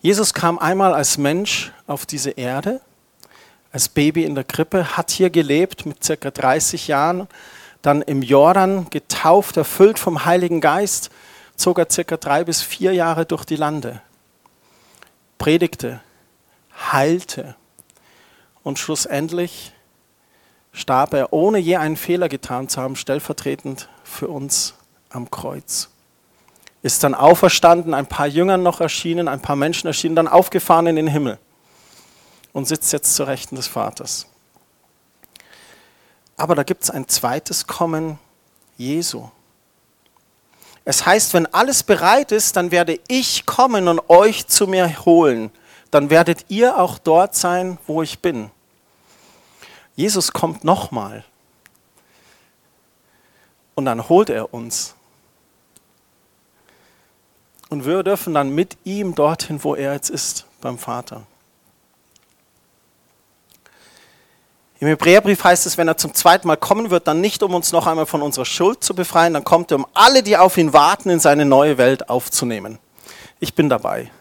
Jesus 0.02 0.34
kam 0.34 0.58
einmal 0.58 0.96
als 0.96 1.20
Mensch 1.20 1.72
auf 1.86 2.08
diese 2.08 2.32
Erde, 2.32 2.82
als 3.72 3.90
Baby 3.90 4.24
in 4.24 4.34
der 4.34 4.44
Krippe, 4.44 4.98
hat 4.98 5.12
hier 5.12 5.30
gelebt 5.30 5.86
mit 5.86 6.04
circa 6.04 6.32
30 6.32 6.88
Jahren, 6.88 7.28
dann 7.82 8.02
im 8.02 8.22
Jordan 8.22 8.90
getauft, 8.90 9.58
erfüllt 9.58 10.00
vom 10.00 10.26
Heiligen 10.26 10.62
Geist, 10.62 11.10
zog 11.56 11.80
er 11.80 11.90
circa 11.90 12.18
drei 12.18 12.44
bis 12.44 12.62
vier 12.62 12.94
Jahre 12.94 13.26
durch 13.26 13.46
die 13.46 13.56
Lande, 13.56 14.02
predigte, 15.38 16.02
heilte 16.92 17.56
und 18.64 18.80
schlussendlich 18.80 19.74
starb 20.72 21.14
er, 21.14 21.34
ohne 21.34 21.58
je 21.58 21.78
einen 21.78 21.98
Fehler 21.98 22.30
getan 22.30 22.70
zu 22.70 22.82
haben, 22.82 22.96
stellvertretend 22.96 23.90
für 24.04 24.28
uns 24.28 24.76
am 25.10 25.32
Kreuz. 25.32 25.90
Ist 26.84 27.04
dann 27.04 27.16
auferstanden, 27.16 27.94
ein 27.94 28.06
paar 28.06 28.28
Jüngern 28.28 28.62
noch 28.62 28.80
erschienen, 28.80 29.28
ein 29.28 29.42
paar 29.42 29.56
Menschen 29.56 29.88
erschienen, 29.88 30.16
dann 30.16 30.28
aufgefahren 30.28 30.88
in 30.88 30.96
den 30.96 31.08
Himmel 31.08 31.40
und 32.54 32.68
sitzt 32.68 32.94
jetzt 32.94 33.16
zur 33.16 33.28
Rechten 33.28 33.56
des 33.56 33.68
Vaters. 33.68 34.28
Aber 36.38 36.56
da 36.56 36.64
gibt 36.64 36.84
es 36.84 36.92
ein 36.92 37.08
zweites 37.08 37.66
Kommen 37.68 38.20
Jesu. 38.78 39.30
Es 40.86 41.06
heißt, 41.06 41.34
wenn 41.34 41.48
alles 41.48 41.84
bereit 41.84 42.32
ist, 42.32 42.56
dann 42.56 42.72
werde 42.72 43.00
ich 43.08 43.46
kommen 43.46 43.88
und 43.90 44.10
euch 44.10 44.48
zu 44.48 44.68
mir 44.68 45.04
holen. 45.06 45.52
Dann 45.92 46.10
werdet 46.10 46.46
ihr 46.48 46.78
auch 46.78 47.00
dort 47.00 47.36
sein, 47.36 47.78
wo 47.88 48.02
ich 48.02 48.20
bin. 48.20 48.52
Jesus 49.96 50.32
kommt 50.32 50.64
nochmal. 50.64 51.26
Und 53.76 53.86
dann 53.86 54.08
holt 54.08 54.30
er 54.30 54.54
uns. 54.54 54.96
Und 57.70 57.86
wir 57.86 58.04
dürfen 58.04 58.34
dann 58.34 58.52
mit 58.52 58.78
ihm 58.86 59.14
dorthin, 59.16 59.64
wo 59.64 59.76
er 59.76 59.94
jetzt 59.94 60.10
ist, 60.10 60.46
beim 60.62 60.78
Vater. 60.78 61.24
Im 64.80 64.88
Hebräerbrief 64.88 65.44
heißt 65.44 65.66
es, 65.66 65.78
wenn 65.78 65.88
er 65.88 65.98
zum 65.98 66.14
zweiten 66.14 66.48
Mal 66.48 66.56
kommen 66.56 66.92
wird, 66.92 67.08
dann 67.08 67.20
nicht 67.20 67.42
um 67.42 67.56
uns 67.56 67.72
noch 67.72 67.88
einmal 67.88 68.06
von 68.06 68.22
unserer 68.22 68.46
Schuld 68.46 68.84
zu 68.84 68.94
befreien, 68.94 69.34
dann 69.34 69.44
kommt 69.44 69.72
er, 69.72 69.78
um 69.78 69.88
alle, 69.94 70.22
die 70.22 70.38
auf 70.38 70.58
ihn 70.58 70.72
warten, 70.72 71.10
in 71.10 71.20
seine 71.20 71.46
neue 71.46 71.80
Welt 71.80 72.10
aufzunehmen. 72.10 72.78
Ich 73.40 73.56
bin 73.56 73.70
dabei. 73.70 74.12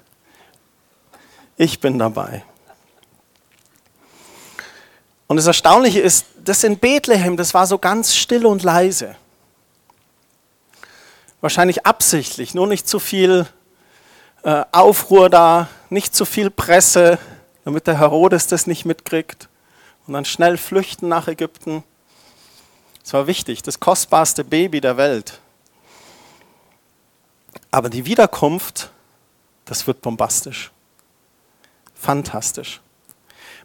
Ich 1.58 1.80
bin 1.80 1.98
dabei. 1.98 2.42
Und 5.26 5.36
das 5.36 5.46
Erstaunliche 5.46 6.00
ist, 6.00 6.26
das 6.42 6.64
in 6.64 6.78
Bethlehem, 6.78 7.36
das 7.36 7.52
war 7.52 7.66
so 7.66 7.78
ganz 7.78 8.14
still 8.14 8.46
und 8.46 8.62
leise. 8.62 9.16
Wahrscheinlich 11.42 11.84
absichtlich, 11.84 12.54
nur 12.54 12.66
nicht 12.66 12.88
zu 12.88 12.98
viel 12.98 13.46
äh, 14.42 14.64
Aufruhr 14.72 15.28
da, 15.28 15.68
nicht 15.90 16.14
zu 16.14 16.25
viel 16.25 16.50
Presse, 16.50 17.18
damit 17.64 17.86
der 17.86 17.98
Herodes 17.98 18.46
das 18.46 18.66
nicht 18.66 18.86
mitkriegt 18.86 19.48
und 20.06 20.14
dann 20.14 20.25
schnell 20.25 20.56
flüchten 20.56 21.08
nach 21.08 21.28
Ägypten. 21.28 21.82
Es 23.04 23.12
war 23.12 23.26
wichtig, 23.26 23.62
das 23.62 23.80
kostbarste 23.80 24.44
Baby 24.44 24.80
der 24.80 24.96
Welt. 24.96 25.40
Aber 27.70 27.90
die 27.90 28.06
Wiederkunft, 28.06 28.90
das 29.64 29.86
wird 29.86 30.00
bombastisch. 30.00 30.70
Fantastisch. 31.94 32.80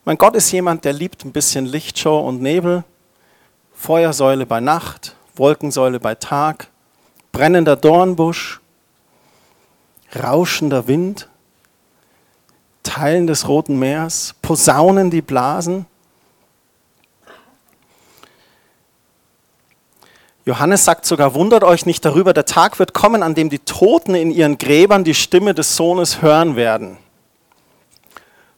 Mein 0.03 0.17
Gott 0.17 0.35
ist 0.35 0.51
jemand, 0.51 0.83
der 0.83 0.93
liebt 0.93 1.23
ein 1.25 1.31
bisschen 1.31 1.65
Lichtshow 1.65 2.19
und 2.27 2.41
Nebel, 2.41 2.83
Feuersäule 3.73 4.45
bei 4.45 4.59
Nacht, 4.59 5.15
Wolkensäule 5.35 5.99
bei 5.99 6.15
Tag, 6.15 6.67
brennender 7.31 7.75
Dornbusch, 7.75 8.59
rauschender 10.15 10.87
Wind, 10.87 11.29
Teilen 12.83 13.27
des 13.27 13.47
Roten 13.47 13.77
Meers, 13.79 14.35
Posaunen, 14.41 15.11
die 15.11 15.21
blasen. 15.21 15.85
Johannes 20.45 20.85
sagt 20.85 21.05
sogar, 21.05 21.35
wundert 21.35 21.63
euch 21.63 21.85
nicht 21.85 22.03
darüber, 22.03 22.33
der 22.33 22.45
Tag 22.45 22.79
wird 22.79 22.93
kommen, 22.93 23.21
an 23.21 23.35
dem 23.35 23.49
die 23.49 23.59
Toten 23.59 24.15
in 24.15 24.31
ihren 24.31 24.57
Gräbern 24.57 25.03
die 25.03 25.13
Stimme 25.13 25.53
des 25.53 25.75
Sohnes 25.75 26.21
hören 26.21 26.55
werden. 26.55 26.97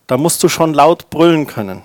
Da 0.08 0.18
musst 0.18 0.44
du 0.44 0.50
schon 0.50 0.74
laut 0.74 1.10
brüllen 1.10 1.48
können. 1.48 1.84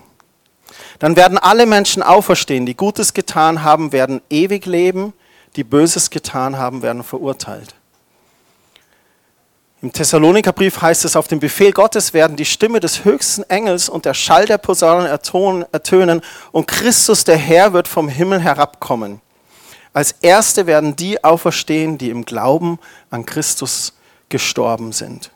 Dann 0.99 1.15
werden 1.15 1.37
alle 1.37 1.65
Menschen 1.65 2.03
auferstehen, 2.03 2.65
die 2.65 2.75
Gutes 2.75 3.13
getan 3.13 3.63
haben, 3.63 3.91
werden 3.91 4.21
ewig 4.29 4.65
leben, 4.65 5.13
die 5.55 5.63
Böses 5.63 6.09
getan 6.09 6.57
haben, 6.57 6.81
werden 6.81 7.03
verurteilt. 7.03 7.75
Im 9.81 9.93
Thessalonikerbrief 9.93 10.81
heißt 10.81 11.05
es, 11.05 11.15
auf 11.15 11.29
dem 11.29 11.39
Befehl 11.39 11.71
Gottes 11.71 12.13
werden 12.13 12.35
die 12.35 12.43
Stimme 12.43 12.81
des 12.81 13.05
höchsten 13.05 13.43
Engels 13.43 13.87
und 13.87 14.03
der 14.03 14.13
Schall 14.13 14.45
der 14.45 14.57
Posaunen 14.57 15.07
ertönen 15.71 16.21
und 16.51 16.67
Christus 16.67 17.23
der 17.23 17.37
Herr 17.37 17.71
wird 17.71 17.87
vom 17.87 18.09
Himmel 18.09 18.41
herabkommen. 18.41 19.21
Als 19.99 20.15
Erste 20.21 20.65
werden 20.65 20.95
die 20.95 21.25
auferstehen, 21.25 21.97
die 21.97 22.09
im 22.09 22.23
Glauben 22.23 22.79
an 23.09 23.25
Christus 23.25 23.91
gestorben 24.29 24.93
sind. 24.93 25.29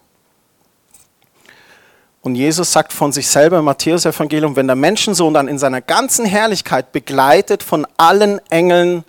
Und 2.22 2.36
Jesus 2.36 2.72
sagt 2.72 2.94
von 2.94 3.12
sich 3.12 3.28
selber 3.28 3.60
im 3.60 3.66
Matthäus-Evangelium, 3.66 4.56
wenn 4.56 4.68
der 4.68 4.78
Menschensohn 4.78 5.34
dann 5.34 5.50
in 5.50 5.60
seiner 5.60 5.82
ganzen 5.82 6.26
Herrlichkeit 6.26 6.94
begleitet 6.94 7.62
von 7.62 7.86
allen 7.98 8.40
Engeln 8.50 9.04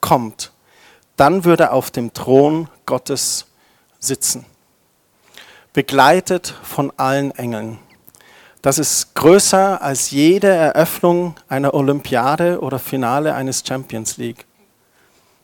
kommt, 0.00 0.52
dann 1.16 1.44
würde 1.44 1.64
er 1.64 1.72
auf 1.72 1.90
dem 1.90 2.14
Thron 2.14 2.68
Gottes 2.86 3.46
sitzen. 3.98 4.46
Begleitet 5.72 6.54
von 6.62 6.92
allen 6.96 7.32
Engeln. 7.32 7.80
Das 8.62 8.78
ist 8.78 9.16
größer 9.16 9.82
als 9.82 10.12
jede 10.12 10.46
Eröffnung 10.46 11.34
einer 11.48 11.74
Olympiade 11.74 12.60
oder 12.60 12.78
Finale 12.78 13.34
eines 13.34 13.64
Champions 13.66 14.16
League. 14.16 14.46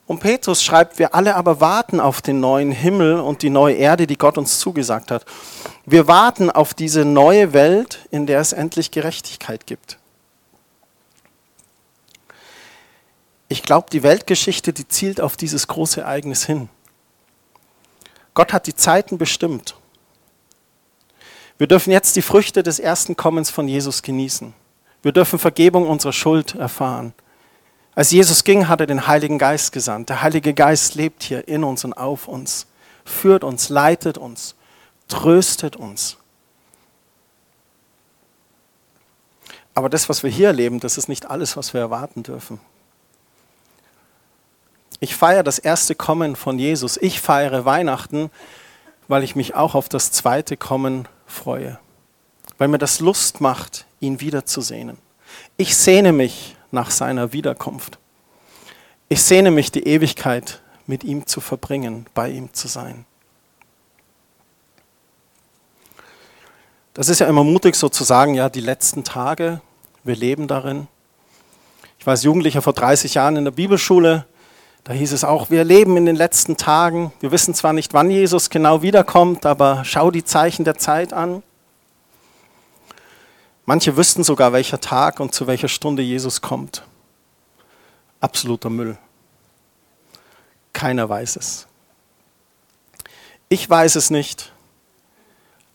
Und 0.08 0.20
Petrus 0.20 0.64
schreibt, 0.64 0.98
wir 0.98 1.14
alle 1.14 1.36
aber 1.36 1.60
warten 1.60 2.00
auf 2.00 2.22
den 2.22 2.40
neuen 2.40 2.72
Himmel 2.72 3.20
und 3.20 3.42
die 3.42 3.50
neue 3.50 3.74
Erde, 3.74 4.06
die 4.06 4.16
Gott 4.16 4.38
uns 4.38 4.58
zugesagt 4.58 5.10
hat. 5.10 5.26
Wir 5.84 6.08
warten 6.08 6.50
auf 6.50 6.72
diese 6.72 7.04
neue 7.04 7.52
Welt, 7.52 8.08
in 8.10 8.26
der 8.26 8.40
es 8.40 8.54
endlich 8.54 8.90
Gerechtigkeit 8.90 9.66
gibt. 9.66 9.98
Ich 13.50 13.62
glaube, 13.62 13.88
die 13.92 14.02
Weltgeschichte, 14.02 14.72
die 14.72 14.88
zielt 14.88 15.20
auf 15.20 15.36
dieses 15.36 15.66
große 15.68 16.00
Ereignis 16.00 16.46
hin. 16.46 16.70
Gott 18.32 18.54
hat 18.54 18.66
die 18.66 18.74
Zeiten 18.74 19.18
bestimmt. 19.18 19.76
Wir 21.58 21.66
dürfen 21.66 21.90
jetzt 21.90 22.16
die 22.16 22.22
Früchte 22.22 22.62
des 22.62 22.78
ersten 22.78 23.14
Kommens 23.14 23.50
von 23.50 23.68
Jesus 23.68 24.00
genießen. 24.00 24.54
Wir 25.02 25.12
dürfen 25.12 25.38
Vergebung 25.38 25.86
unserer 25.86 26.14
Schuld 26.14 26.54
erfahren 26.54 27.12
Als 27.98 28.12
Jesus 28.12 28.44
ging, 28.44 28.68
hat 28.68 28.78
er 28.78 28.86
den 28.86 29.08
Heiligen 29.08 29.38
Geist 29.38 29.72
gesandt. 29.72 30.08
Der 30.08 30.22
Heilige 30.22 30.54
Geist 30.54 30.94
lebt 30.94 31.24
hier 31.24 31.48
in 31.48 31.64
uns 31.64 31.84
und 31.84 31.94
auf 31.94 32.28
uns, 32.28 32.68
führt 33.04 33.42
uns, 33.42 33.70
leitet 33.70 34.16
uns, 34.16 34.54
tröstet 35.08 35.74
uns. 35.74 36.16
Aber 39.74 39.88
das, 39.88 40.08
was 40.08 40.22
wir 40.22 40.30
hier 40.30 40.46
erleben, 40.46 40.78
das 40.78 40.96
ist 40.96 41.08
nicht 41.08 41.28
alles, 41.28 41.56
was 41.56 41.74
wir 41.74 41.80
erwarten 41.80 42.22
dürfen. 42.22 42.60
Ich 45.00 45.16
feiere 45.16 45.42
das 45.42 45.58
erste 45.58 45.96
Kommen 45.96 46.36
von 46.36 46.56
Jesus. 46.60 46.98
Ich 46.98 47.20
feiere 47.20 47.64
Weihnachten, 47.64 48.30
weil 49.08 49.24
ich 49.24 49.34
mich 49.34 49.56
auch 49.56 49.74
auf 49.74 49.88
das 49.88 50.12
zweite 50.12 50.56
Kommen 50.56 51.08
freue. 51.26 51.80
Weil 52.58 52.68
mir 52.68 52.78
das 52.78 53.00
Lust 53.00 53.40
macht, 53.40 53.86
ihn 53.98 54.20
wiederzusehen. 54.20 54.96
Ich 55.56 55.76
sehne 55.76 56.12
mich 56.12 56.54
nach 56.70 56.90
seiner 56.90 57.32
Wiederkunft. 57.32 57.98
Ich 59.08 59.22
sehne 59.22 59.50
mich, 59.50 59.72
die 59.72 59.86
Ewigkeit 59.86 60.60
mit 60.86 61.04
ihm 61.04 61.26
zu 61.26 61.40
verbringen, 61.40 62.06
bei 62.14 62.30
ihm 62.30 62.52
zu 62.52 62.68
sein. 62.68 63.04
Das 66.94 67.08
ist 67.08 67.20
ja 67.20 67.26
immer 67.26 67.44
mutig 67.44 67.76
so 67.76 67.88
zu 67.88 68.04
sagen, 68.04 68.34
ja, 68.34 68.48
die 68.48 68.60
letzten 68.60 69.04
Tage, 69.04 69.60
wir 70.04 70.16
leben 70.16 70.48
darin. 70.48 70.88
Ich 71.98 72.06
war 72.06 72.12
als 72.12 72.24
Jugendlicher 72.24 72.62
vor 72.62 72.72
30 72.72 73.14
Jahren 73.14 73.36
in 73.36 73.44
der 73.44 73.52
Bibelschule, 73.52 74.26
da 74.88 74.94
hieß 74.94 75.12
es 75.12 75.22
auch, 75.22 75.50
wir 75.50 75.64
leben 75.64 75.98
in 75.98 76.06
den 76.06 76.16
letzten 76.16 76.56
Tagen. 76.56 77.12
Wir 77.20 77.30
wissen 77.30 77.52
zwar 77.52 77.74
nicht, 77.74 77.92
wann 77.92 78.10
Jesus 78.10 78.48
genau 78.48 78.80
wiederkommt, 78.80 79.44
aber 79.44 79.82
schau 79.84 80.10
die 80.10 80.24
Zeichen 80.24 80.64
der 80.64 80.78
Zeit 80.78 81.12
an. 81.12 81.42
Manche 83.68 83.98
wüssten 83.98 84.24
sogar, 84.24 84.54
welcher 84.54 84.80
Tag 84.80 85.20
und 85.20 85.34
zu 85.34 85.46
welcher 85.46 85.68
Stunde 85.68 86.02
Jesus 86.02 86.40
kommt. 86.40 86.84
Absoluter 88.18 88.70
Müll. 88.70 88.96
Keiner 90.72 91.06
weiß 91.06 91.36
es. 91.36 91.66
Ich 93.50 93.68
weiß 93.68 93.96
es 93.96 94.08
nicht, 94.08 94.54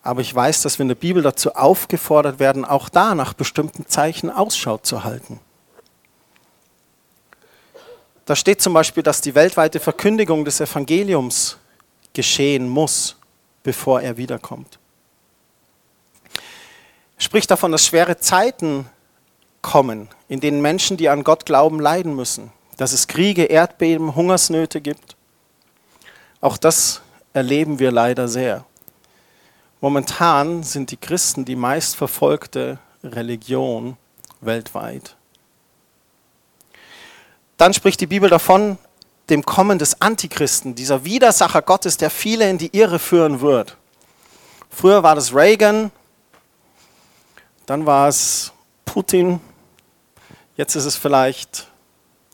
aber 0.01 0.21
ich 0.21 0.33
weiß, 0.33 0.63
dass 0.63 0.79
wir 0.79 0.85
in 0.85 0.87
der 0.87 0.95
Bibel 0.95 1.21
dazu 1.21 1.53
aufgefordert 1.53 2.39
werden, 2.39 2.65
auch 2.65 2.89
da 2.89 3.13
nach 3.13 3.33
bestimmten 3.33 3.85
Zeichen 3.85 4.31
Ausschau 4.31 4.79
zu 4.79 5.03
halten. 5.03 5.39
Da 8.25 8.35
steht 8.35 8.59
zum 8.59 8.73
Beispiel, 8.73 9.03
dass 9.03 9.21
die 9.21 9.35
weltweite 9.35 9.79
Verkündigung 9.79 10.45
des 10.45 10.59
Evangeliums 10.59 11.57
geschehen 12.13 12.67
muss, 12.67 13.17
bevor 13.61 14.01
er 14.01 14.17
wiederkommt. 14.17 14.79
Spricht 17.33 17.49
davon, 17.49 17.71
dass 17.71 17.87
schwere 17.87 18.19
Zeiten 18.19 18.87
kommen, 19.63 20.07
in 20.27 20.39
denen 20.39 20.61
Menschen, 20.61 20.97
die 20.97 21.09
an 21.09 21.23
Gott 21.23 21.47
glauben, 21.47 21.79
leiden 21.79 22.15
müssen. 22.15 22.51
Dass 22.77 22.93
es 22.93 23.07
Kriege, 23.07 23.45
Erdbeben, 23.45 24.13
Hungersnöte 24.13 24.81
gibt. 24.81 25.15
Auch 26.41 26.57
das 26.57 27.01
erleben 27.33 27.79
wir 27.79 27.91
leider 27.91 28.27
sehr. 28.27 28.65
Momentan 29.81 30.61
sind 30.61 30.91
die 30.91 30.97
Christen 30.97 31.43
die 31.43 31.55
meistverfolgte 31.55 32.77
Religion 33.03 33.97
weltweit. 34.41 35.15
Dann 37.57 37.73
spricht 37.73 37.99
die 38.01 38.05
Bibel 38.05 38.29
davon, 38.29 38.77
dem 39.31 39.43
Kommen 39.43 39.79
des 39.79 39.99
Antichristen, 39.99 40.75
dieser 40.75 41.03
Widersacher 41.03 41.63
Gottes, 41.63 41.97
der 41.97 42.11
viele 42.11 42.47
in 42.47 42.59
die 42.59 42.77
Irre 42.77 42.99
führen 42.99 43.41
wird. 43.41 43.75
Früher 44.69 45.01
war 45.01 45.15
das 45.15 45.33
Reagan, 45.33 45.89
dann 47.65 47.85
war 47.85 48.07
es 48.07 48.51
Putin, 48.85 49.39
jetzt 50.55 50.75
ist 50.75 50.85
es 50.85 50.95
vielleicht, 50.95 51.67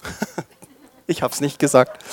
ich 1.08 1.22
habe 1.22 1.34
es 1.34 1.42
nicht 1.42 1.60
gesagt, 1.60 2.04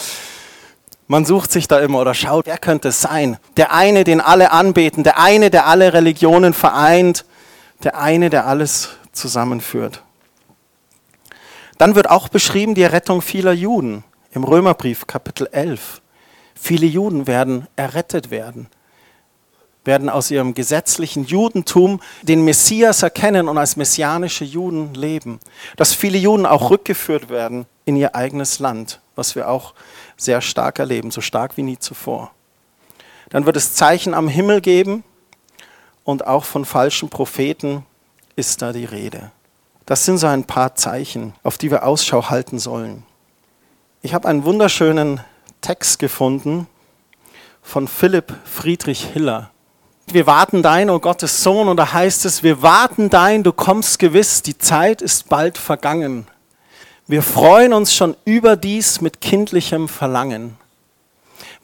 man 1.09 1.25
sucht 1.25 1.53
sich 1.53 1.69
da 1.69 1.79
immer 1.81 2.01
oder 2.01 2.15
schaut, 2.15 2.47
wer 2.47 2.59
könnte 2.59 2.89
es 2.89 3.01
sein? 3.01 3.39
Der 3.57 3.73
eine, 3.73 4.05
den 4.05 4.21
alle 4.21 4.51
anbeten, 4.51 5.05
der 5.05 5.19
eine, 5.19 5.51
der 5.51 5.67
alle 5.67 5.93
Religionen 5.93 6.53
vereint, 6.53 7.25
der 7.85 7.99
eine, 7.99 8.29
der 8.29 8.47
alles 8.47 8.91
zusammenführt. 9.13 10.03
Dann 11.79 11.95
wird 11.95 12.11
auch 12.11 12.29
beschrieben 12.29 12.75
die 12.75 12.83
Errettung 12.83 13.23
vieler 13.23 13.53
Juden 13.53 14.03
im 14.33 14.45
Römerbrief 14.45 15.07
Kapitel 15.07 15.47
11. 15.53 16.03
Viele 16.55 16.87
Juden 16.87 17.27
werden 17.27 17.69
errettet 17.77 18.31
werden, 18.31 18.69
werden 19.87 20.11
aus 20.11 20.31
ihrem 20.31 20.55
gesetzlichen 20.55 21.25
Judentum 21.25 22.01
den 22.23 22.45
Messias 22.45 23.03
erkennen 23.03 23.49
und 23.49 23.59
als 23.59 23.77
messianische 23.77 24.45
Juden 24.45 24.95
leben. 24.95 25.41
Dass 25.77 25.95
viele 25.95 26.19
Juden 26.19 26.47
auch 26.47 26.71
rückgeführt 26.71 27.29
werden 27.29 27.67
in 27.85 27.97
ihr 27.97 28.15
eigenes 28.15 28.59
Land, 28.59 29.01
was 29.15 29.35
wir 29.35 29.49
auch 29.49 29.75
sehr 30.17 30.41
stark 30.41 30.79
erleben, 30.79 31.11
so 31.11 31.21
stark 31.21 31.57
wie 31.57 31.63
nie 31.63 31.79
zuvor. 31.79 32.33
Dann 33.31 33.47
wird 33.47 33.57
es 33.57 33.75
Zeichen 33.75 34.15
am 34.15 34.29
Himmel 34.29 34.61
geben 34.61 35.05
und 36.05 36.27
auch 36.27 36.45
von 36.45 36.65
falschen 36.65 37.09
Propheten 37.09 37.85
ist 38.37 38.63
da 38.63 38.73
die 38.73 38.85
Rede. 38.85 39.33
Das 39.87 40.05
sind 40.05 40.19
so 40.19 40.27
ein 40.27 40.45
paar 40.45 40.75
Zeichen, 40.75 41.35
auf 41.43 41.59
die 41.59 41.71
wir 41.71 41.85
Ausschau 41.85 42.29
halten 42.29 42.59
sollen. 42.59 43.05
Ich 44.03 44.15
habe 44.15 44.29
einen 44.29 44.45
wunderschönen 44.45 45.21
Text 45.61 45.99
gefunden 45.99 46.67
von 47.63 47.89
Philipp 47.89 48.33
Friedrich 48.45 49.05
Hiller. 49.05 49.51
Wir 50.07 50.27
warten 50.27 50.63
dein, 50.63 50.89
o 50.89 50.95
oh 50.95 51.01
Gottes 51.01 51.43
Sohn, 51.43 51.69
und 51.69 51.77
da 51.77 51.93
heißt 51.93 52.25
es, 52.25 52.43
wir 52.43 52.63
warten 52.63 53.11
dein, 53.11 53.43
du 53.43 53.53
kommst 53.53 53.99
gewiss, 53.99 54.43
die 54.43 54.57
Zeit 54.57 55.03
ist 55.03 55.29
bald 55.29 55.59
vergangen. 55.59 56.27
Wir 57.07 57.23
freuen 57.23 57.73
uns 57.73 57.95
schon 57.95 58.17
überdies 58.25 59.01
mit 59.01 59.21
kindlichem 59.21 59.89
Verlangen. 59.89 60.57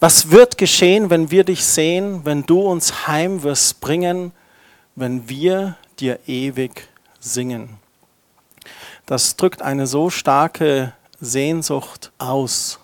Was 0.01 0.31
wird 0.31 0.59
geschehen, 0.59 1.11
wenn 1.11 1.31
wir 1.31 1.45
dich 1.45 1.65
sehen, 1.65 2.23
wenn 2.25 2.45
du 2.45 2.61
uns 2.61 3.07
heim 3.07 3.43
wirst 3.43 3.81
bringen, 3.81 4.33
wenn 4.97 5.29
wir 5.29 5.77
dir 5.99 6.19
ewig 6.27 6.89
singen? 7.21 7.79
das 9.07 9.37
drückt 9.37 9.63
eine 9.63 9.87
so 9.87 10.11
starke 10.11 10.93
Sehnsucht 11.21 12.13
aus. 12.19 12.79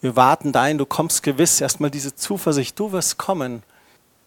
Wir 0.00 0.14
warten 0.14 0.52
dein, 0.52 0.78
du 0.78 0.86
kommst 0.86 1.22
gewiss, 1.22 1.60
erstmal 1.60 1.90
diese 1.90 2.14
Zuversicht, 2.14 2.78
du 2.78 2.92
wirst 2.92 3.18
kommen. 3.18 3.62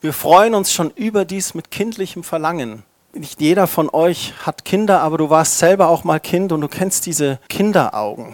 Wir 0.04 0.14
freuen 0.14 0.56
uns 0.56 0.74
schon 0.74 0.90
überdies 0.90 1.54
mit 1.54 1.70
kindlichem 1.70 2.24
Verlangen. 2.24 2.82
Nicht 3.14 3.40
jeder 3.40 3.68
von 3.68 3.88
euch 3.88 4.34
hat 4.44 4.66
Kinder, 4.66 5.02
aber 5.02 5.20
du 5.20 5.30
warst 5.30 5.60
selber 5.60 5.90
auch 5.90 6.04
mal 6.04 6.20
Kind 6.20 6.52
und 6.52 6.62
du 6.62 6.68
kennst 6.68 7.06
diese 7.06 7.38
Kinderaugen. 7.50 8.34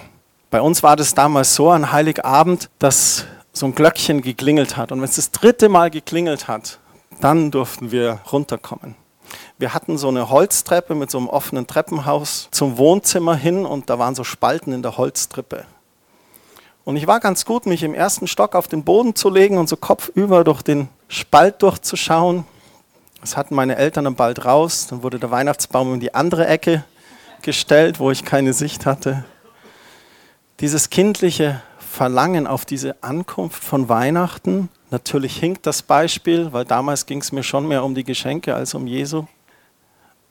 Bei 0.50 0.62
uns 0.62 0.82
war 0.82 0.96
das 0.96 1.14
damals 1.14 1.56
so 1.56 1.70
an 1.70 1.92
Heiligabend, 1.92 2.70
dass 2.80 3.26
so 3.52 3.66
ein 3.66 3.76
Glöckchen 3.76 4.22
geklingelt 4.22 4.78
hat. 4.78 4.94
Und 4.94 5.00
wenn 5.00 5.10
es 5.10 5.18
das 5.18 5.32
dritte 5.32 5.68
Mal 5.68 5.92
geklingelt 5.92 6.48
hat, 6.48 6.80
dann 7.20 7.52
durften 7.52 7.92
wir 7.92 8.22
runterkommen. 8.32 8.96
Wir 9.58 9.74
hatten 9.74 9.98
so 9.98 10.08
eine 10.08 10.30
Holztreppe 10.30 10.96
mit 10.96 11.12
so 11.12 11.18
einem 11.18 11.28
offenen 11.28 11.68
Treppenhaus 11.68 12.48
zum 12.52 12.78
Wohnzimmer 12.78 13.36
hin 13.36 13.66
und 13.66 13.90
da 13.90 14.00
waren 14.00 14.16
so 14.16 14.24
Spalten 14.24 14.72
in 14.72 14.84
der 14.84 14.96
Holztreppe. 14.96 15.66
Und 16.88 16.96
ich 16.96 17.06
war 17.06 17.20
ganz 17.20 17.44
gut, 17.44 17.66
mich 17.66 17.84
im 17.84 17.94
ersten 17.94 18.28
Stock 18.28 18.56
auf 18.56 18.70
den 18.70 18.86
Boden 18.86 19.14
zu 19.14 19.30
legen 19.30 19.58
und 19.58 19.68
so 19.68 19.76
kopfüber 19.76 20.46
durch 20.46 20.62
den 20.62 20.88
Spalt 21.10 21.62
durchzuschauen. 21.62 22.46
Das 23.20 23.36
hatten 23.36 23.56
meine 23.56 23.76
Eltern 23.76 24.06
dann 24.06 24.16
bald 24.16 24.46
raus. 24.46 24.88
Dann 24.90 25.04
wurde 25.04 25.20
der 25.20 25.30
Weihnachtsbaum 25.30 25.96
in 25.96 26.00
die 26.00 26.16
andere 26.16 26.48
Ecke 26.48 26.86
gestellt, 27.42 28.00
wo 28.00 28.10
ich 28.10 28.24
keine 28.24 28.54
Sicht 28.54 28.86
hatte. 28.86 29.26
Dieses 30.62 30.90
kindliche 30.90 31.62
Verlangen 31.78 32.48
auf 32.48 32.64
diese 32.64 32.96
Ankunft 33.04 33.66
von 33.66 33.90
Weihnachten, 33.90 34.70
natürlich 34.90 35.36
hinkt 35.36 35.66
das 35.66 35.82
Beispiel, 35.82 36.54
weil 36.54 36.64
damals 36.64 37.06
ging 37.06 37.20
es 37.20 37.34
mir 37.34 37.44
schon 37.44 37.68
mehr 37.68 37.84
um 37.84 37.96
die 37.96 38.06
Geschenke 38.06 38.56
als 38.56 38.74
um 38.74 38.88
Jesu. 38.88 39.26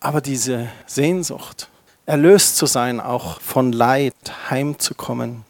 Aber 0.00 0.22
diese 0.22 0.68
Sehnsucht, 0.86 1.68
erlöst 2.06 2.56
zu 2.56 2.64
sein, 2.64 2.98
auch 2.98 3.42
von 3.42 3.72
Leid, 3.72 4.14
heimzukommen. 4.48 5.44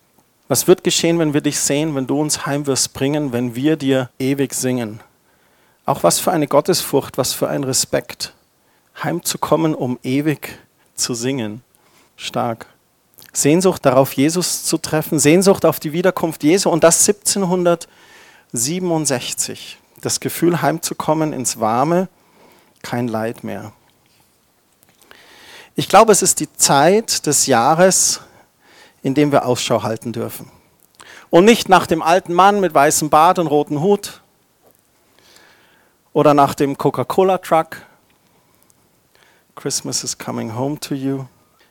Was 0.49 0.69
wird 0.69 0.85
geschehen, 0.85 1.19
wenn 1.19 1.35
wir 1.35 1.41
dich 1.41 1.59
sehen, 1.59 1.97
wenn 1.97 2.07
du 2.07 2.21
uns 2.21 2.47
heim 2.47 2.69
wirst 2.69 2.93
bringen, 2.93 3.33
wenn 3.33 3.57
wir 3.57 3.77
dir 3.77 4.11
ewig 4.19 4.55
singen? 4.55 5.01
Auch 5.85 6.05
was 6.05 6.21
für 6.21 6.31
eine 6.31 6.47
Gottesfurcht, 6.47 7.19
was 7.19 7.33
für 7.33 7.49
ein 7.49 7.65
Respekt, 7.65 8.33
heimzukommen, 9.03 9.75
um 9.75 9.99
ewig 10.05 10.61
zu 10.95 11.15
singen. 11.15 11.65
Stark. 12.17 12.67
Sehnsucht 13.33 13.85
darauf, 13.85 14.13
Jesus 14.13 14.63
zu 14.65 14.79
treffen, 14.79 15.19
Sehnsucht 15.19 15.65
auf 15.65 15.81
die 15.81 15.93
Wiederkunft 15.93 16.45
Jesu 16.45 16.71
und 16.71 16.85
das 16.85 17.01
1767. 17.07 19.79
Das 20.01 20.21
Gefühl, 20.21 20.63
heimzukommen 20.63 21.33
ins 21.33 21.59
Warme, 21.61 22.09
kein 22.83 23.09
Leid 23.09 23.43
mehr. 23.45 23.73
Ich 25.75 25.89
glaube, 25.89 26.13
es 26.13 26.21
ist 26.23 26.39
die 26.41 26.53
Zeit 26.55 27.27
des 27.27 27.47
Jahres, 27.47 28.21
in 29.07 29.15
dem 29.15 29.31
wir 29.31 29.47
Ausschau 29.47 29.85
halten 29.85 30.13
dürfen. 30.13 30.51
Und 31.31 31.45
nicht 31.45 31.69
nach 31.69 31.87
dem 31.87 32.03
alten 32.03 32.35
Mann 32.35 32.59
mit 32.59 32.75
weißem 32.75 33.09
Bart 33.09 33.39
und 33.39 33.47
rotem 33.47 33.81
Hut 33.81 34.21
oder 36.13 36.35
nach 36.35 36.57
dem 36.57 36.77
Coca-Cola-Truck. 36.77 37.83
Christmas 39.55 40.03
is 40.03 40.19
coming 40.19 40.57
home 40.57 40.81
to 40.81 40.97
you. 40.97 41.27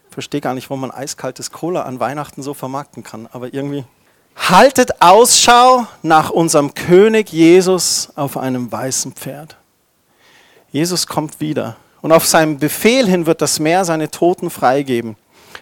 verstehe 0.10 0.39
gar 0.39 0.54
nicht, 0.54 0.69
wo 0.69 0.78
man 0.78 0.91
eiskaltes 0.91 1.52
Cola 1.52 1.82
an 1.82 2.00
Weihnachten 2.00 2.41
so 2.41 2.54
vermarkten 2.54 3.04
kann, 3.04 3.28
aber 3.34 3.54
irgendwie. 3.54 3.84
Haltet 4.38 5.02
Ausschau 5.02 5.88
nach 6.04 6.30
unserem 6.30 6.74
König 6.74 7.34
Jesus 7.34 8.13
auf 8.15 8.38
einem 8.38 8.71
weißen 8.71 9.12
Pferd. 9.12 9.58
Jesus 10.71 11.06
kommt 11.06 11.41
wieder 11.41 11.76
und 12.02 12.13
auf 12.13 12.26
seinen 12.26 12.60
Befehl 12.60 13.06
hin 13.06 13.26
wird 13.26 13.41
das 13.41 13.60
Meer 13.60 13.84
seine 13.84 14.10
Toten 14.10 14.50
freigeben. 14.50 15.17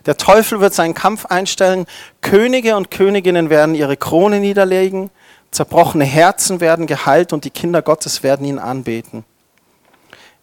Der 0.06 0.18
Teufel 0.18 0.60
wird 0.60 0.74
seinen 0.74 0.94
Kampf 0.94 1.26
einstellen, 1.28 1.86
Könige 2.22 2.76
und 2.76 2.92
Königinnen 2.92 3.50
werden 3.50 3.76
ihre 3.76 3.96
Krone 3.96 4.39
niederlegen, 4.39 5.10
zerbrochene 5.52 6.04
Herzen 6.04 6.60
werden 6.60 6.88
geheilt 6.88 7.32
und 7.32 7.46
die 7.46 7.52
Kinder 7.52 7.82
Gottes 7.82 8.24
werden 8.24 8.46
ihn 8.46 8.60
anbeten. 8.60 9.24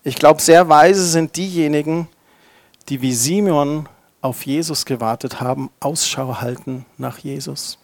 Ich 0.03 0.16
glaube, 0.16 0.40
sehr 0.40 0.68
weise 0.68 1.05
sind 1.05 1.37
diejenigen, 1.37 2.09
die 2.88 3.03
wie 3.03 3.12
Simeon 3.12 3.88
auf 4.23 4.46
Jesus 4.46 4.87
gewartet 4.87 5.40
haben, 5.40 5.70
Ausschau 5.79 6.40
halten 6.40 6.87
nach 6.96 7.18
Jesus. 7.18 7.79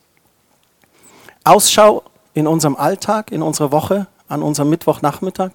Ausschau 1.45 2.05
in 2.33 2.47
unserem 2.47 2.77
Alltag, 2.77 3.31
in 3.33 3.43
unserer 3.43 3.71
Woche, 3.71 4.07
an 4.29 4.43
unserem 4.43 4.71
Mittwochnachmittag, 4.71 5.53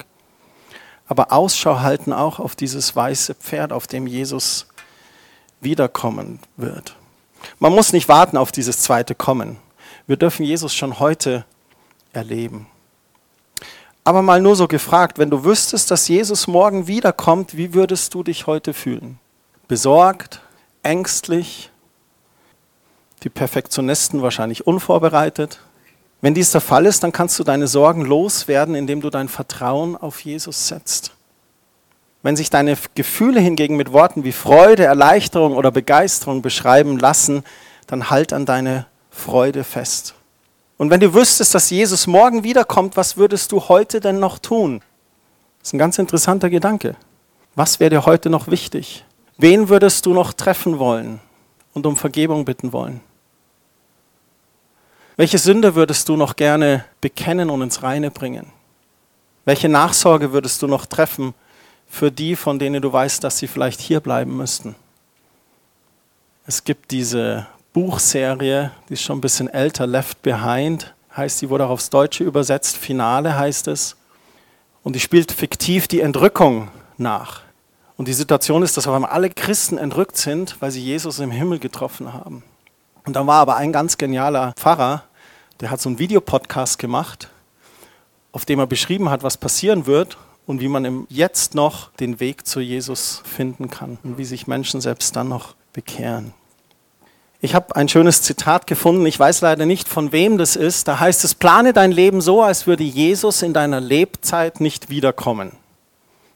aber 1.07 1.33
Ausschau 1.33 1.81
halten 1.81 2.13
auch 2.13 2.39
auf 2.39 2.55
dieses 2.55 2.95
weiße 2.95 3.35
Pferd, 3.35 3.73
auf 3.73 3.87
dem 3.87 4.07
Jesus 4.07 4.67
wiederkommen 5.61 6.39
wird. 6.57 6.95
Man 7.59 7.73
muss 7.73 7.93
nicht 7.93 8.09
warten 8.09 8.37
auf 8.37 8.51
dieses 8.51 8.81
zweite 8.81 9.15
Kommen. 9.15 9.57
Wir 10.07 10.17
dürfen 10.17 10.45
Jesus 10.45 10.73
schon 10.73 10.99
heute 10.99 11.45
erleben. 12.13 12.67
Aber 14.03 14.21
mal 14.21 14.41
nur 14.41 14.55
so 14.55 14.67
gefragt, 14.67 15.19
wenn 15.19 15.29
du 15.29 15.43
wüsstest, 15.43 15.91
dass 15.91 16.07
Jesus 16.07 16.47
morgen 16.47 16.87
wiederkommt, 16.87 17.55
wie 17.55 17.73
würdest 17.73 18.13
du 18.13 18.23
dich 18.23 18.47
heute 18.47 18.73
fühlen? 18.73 19.19
Besorgt, 19.67 20.41
ängstlich, 20.81 21.69
die 23.23 23.29
Perfektionisten 23.29 24.23
wahrscheinlich 24.23 24.65
unvorbereitet. 24.65 25.59
Wenn 26.21 26.33
dies 26.33 26.51
der 26.51 26.61
Fall 26.61 26.87
ist, 26.87 27.03
dann 27.03 27.11
kannst 27.11 27.37
du 27.39 27.43
deine 27.43 27.67
Sorgen 27.67 28.03
loswerden, 28.03 28.73
indem 28.73 29.01
du 29.01 29.11
dein 29.11 29.27
Vertrauen 29.27 29.95
auf 29.95 30.21
Jesus 30.21 30.67
setzt. 30.67 31.13
Wenn 32.23 32.35
sich 32.35 32.49
deine 32.49 32.77
Gefühle 32.93 33.39
hingegen 33.39 33.77
mit 33.77 33.91
Worten 33.93 34.23
wie 34.23 34.31
Freude, 34.31 34.83
Erleichterung 34.83 35.55
oder 35.55 35.71
Begeisterung 35.71 36.41
beschreiben 36.41 36.99
lassen, 36.99 37.43
dann 37.87 38.09
halt 38.09 38.31
an 38.31 38.45
deine 38.45 38.85
Freude 39.09 39.63
fest. 39.63 40.13
Und 40.77 40.89
wenn 40.89 40.99
du 40.99 41.13
wüsstest, 41.13 41.53
dass 41.53 41.69
Jesus 41.69 42.07
morgen 42.07 42.43
wiederkommt, 42.43 42.97
was 42.97 43.17
würdest 43.17 43.51
du 43.51 43.67
heute 43.69 43.99
denn 43.99 44.19
noch 44.19 44.39
tun? 44.39 44.81
Das 45.59 45.69
ist 45.69 45.73
ein 45.73 45.79
ganz 45.79 45.97
interessanter 45.99 46.49
Gedanke. 46.49 46.95
Was 47.55 47.79
wäre 47.79 47.89
dir 47.89 48.05
heute 48.05 48.29
noch 48.29 48.47
wichtig? 48.47 49.03
Wen 49.37 49.69
würdest 49.69 50.05
du 50.05 50.13
noch 50.13 50.33
treffen 50.33 50.79
wollen 50.79 51.19
und 51.73 51.85
um 51.85 51.97
Vergebung 51.97 52.45
bitten 52.45 52.71
wollen? 52.73 53.01
Welche 55.17 55.37
Sünde 55.37 55.75
würdest 55.75 56.09
du 56.09 56.15
noch 56.15 56.35
gerne 56.35 56.85
bekennen 56.99 57.49
und 57.49 57.61
ins 57.61 57.83
Reine 57.83 58.09
bringen? 58.09 58.47
Welche 59.45 59.69
Nachsorge 59.69 60.31
würdest 60.31 60.61
du 60.61 60.67
noch 60.67 60.85
treffen 60.85 61.33
für 61.91 62.09
die, 62.09 62.37
von 62.37 62.57
denen 62.57 62.81
du 62.81 62.91
weißt, 62.91 63.21
dass 63.21 63.37
sie 63.37 63.47
vielleicht 63.47 63.81
hier 63.81 63.99
bleiben 63.99 64.35
müssten. 64.37 64.75
Es 66.47 66.63
gibt 66.63 66.89
diese 66.91 67.47
Buchserie, 67.73 68.71
die 68.87 68.93
ist 68.93 69.03
schon 69.03 69.17
ein 69.17 69.21
bisschen 69.21 69.49
älter, 69.49 69.85
Left 69.85 70.21
Behind 70.21 70.95
heißt, 71.15 71.41
die 71.41 71.49
wurde 71.49 71.65
auch 71.65 71.71
aufs 71.71 71.89
Deutsche 71.89 72.23
übersetzt, 72.23 72.77
Finale 72.77 73.37
heißt 73.37 73.67
es. 73.67 73.97
Und 74.83 74.95
die 74.95 75.01
spielt 75.01 75.33
fiktiv 75.33 75.89
die 75.89 75.99
Entrückung 75.99 76.69
nach. 76.97 77.41
Und 77.97 78.07
die 78.07 78.13
Situation 78.13 78.63
ist, 78.63 78.77
dass 78.77 78.87
auf 78.87 78.95
einmal 78.95 79.11
alle 79.11 79.29
Christen 79.29 79.77
entrückt 79.77 80.15
sind, 80.15 80.55
weil 80.61 80.71
sie 80.71 80.81
Jesus 80.81 81.19
im 81.19 81.29
Himmel 81.29 81.59
getroffen 81.59 82.13
haben. 82.13 82.41
Und 83.05 83.17
dann 83.17 83.27
war 83.27 83.41
aber 83.41 83.57
ein 83.57 83.73
ganz 83.73 83.97
genialer 83.97 84.53
Pfarrer, 84.55 85.03
der 85.59 85.69
hat 85.69 85.81
so 85.81 85.89
einen 85.89 85.99
Videopodcast 85.99 86.79
gemacht, 86.79 87.29
auf 88.31 88.45
dem 88.45 88.59
er 88.59 88.67
beschrieben 88.67 89.09
hat, 89.09 89.23
was 89.23 89.35
passieren 89.35 89.85
wird 89.85 90.17
und 90.45 90.59
wie 90.59 90.67
man 90.67 90.85
im 90.85 91.07
Jetzt 91.09 91.55
noch 91.55 91.91
den 91.93 92.19
Weg 92.19 92.45
zu 92.47 92.59
Jesus 92.59 93.21
finden 93.25 93.69
kann 93.69 93.97
und 94.03 94.17
wie 94.17 94.25
sich 94.25 94.47
Menschen 94.47 94.81
selbst 94.81 95.15
dann 95.15 95.29
noch 95.29 95.55
bekehren. 95.73 96.33
Ich 97.43 97.55
habe 97.55 97.75
ein 97.75 97.89
schönes 97.89 98.21
Zitat 98.21 98.67
gefunden, 98.67 99.05
ich 99.07 99.19
weiß 99.19 99.41
leider 99.41 99.65
nicht, 99.65 99.87
von 99.87 100.11
wem 100.11 100.37
das 100.37 100.55
ist. 100.55 100.87
Da 100.87 100.99
heißt 100.99 101.23
es, 101.23 101.33
plane 101.33 101.73
dein 101.73 101.91
Leben 101.91 102.21
so, 102.21 102.43
als 102.43 102.67
würde 102.67 102.83
Jesus 102.83 103.41
in 103.41 103.53
deiner 103.53 103.81
Lebzeit 103.81 104.61
nicht 104.61 104.89
wiederkommen. 104.91 105.51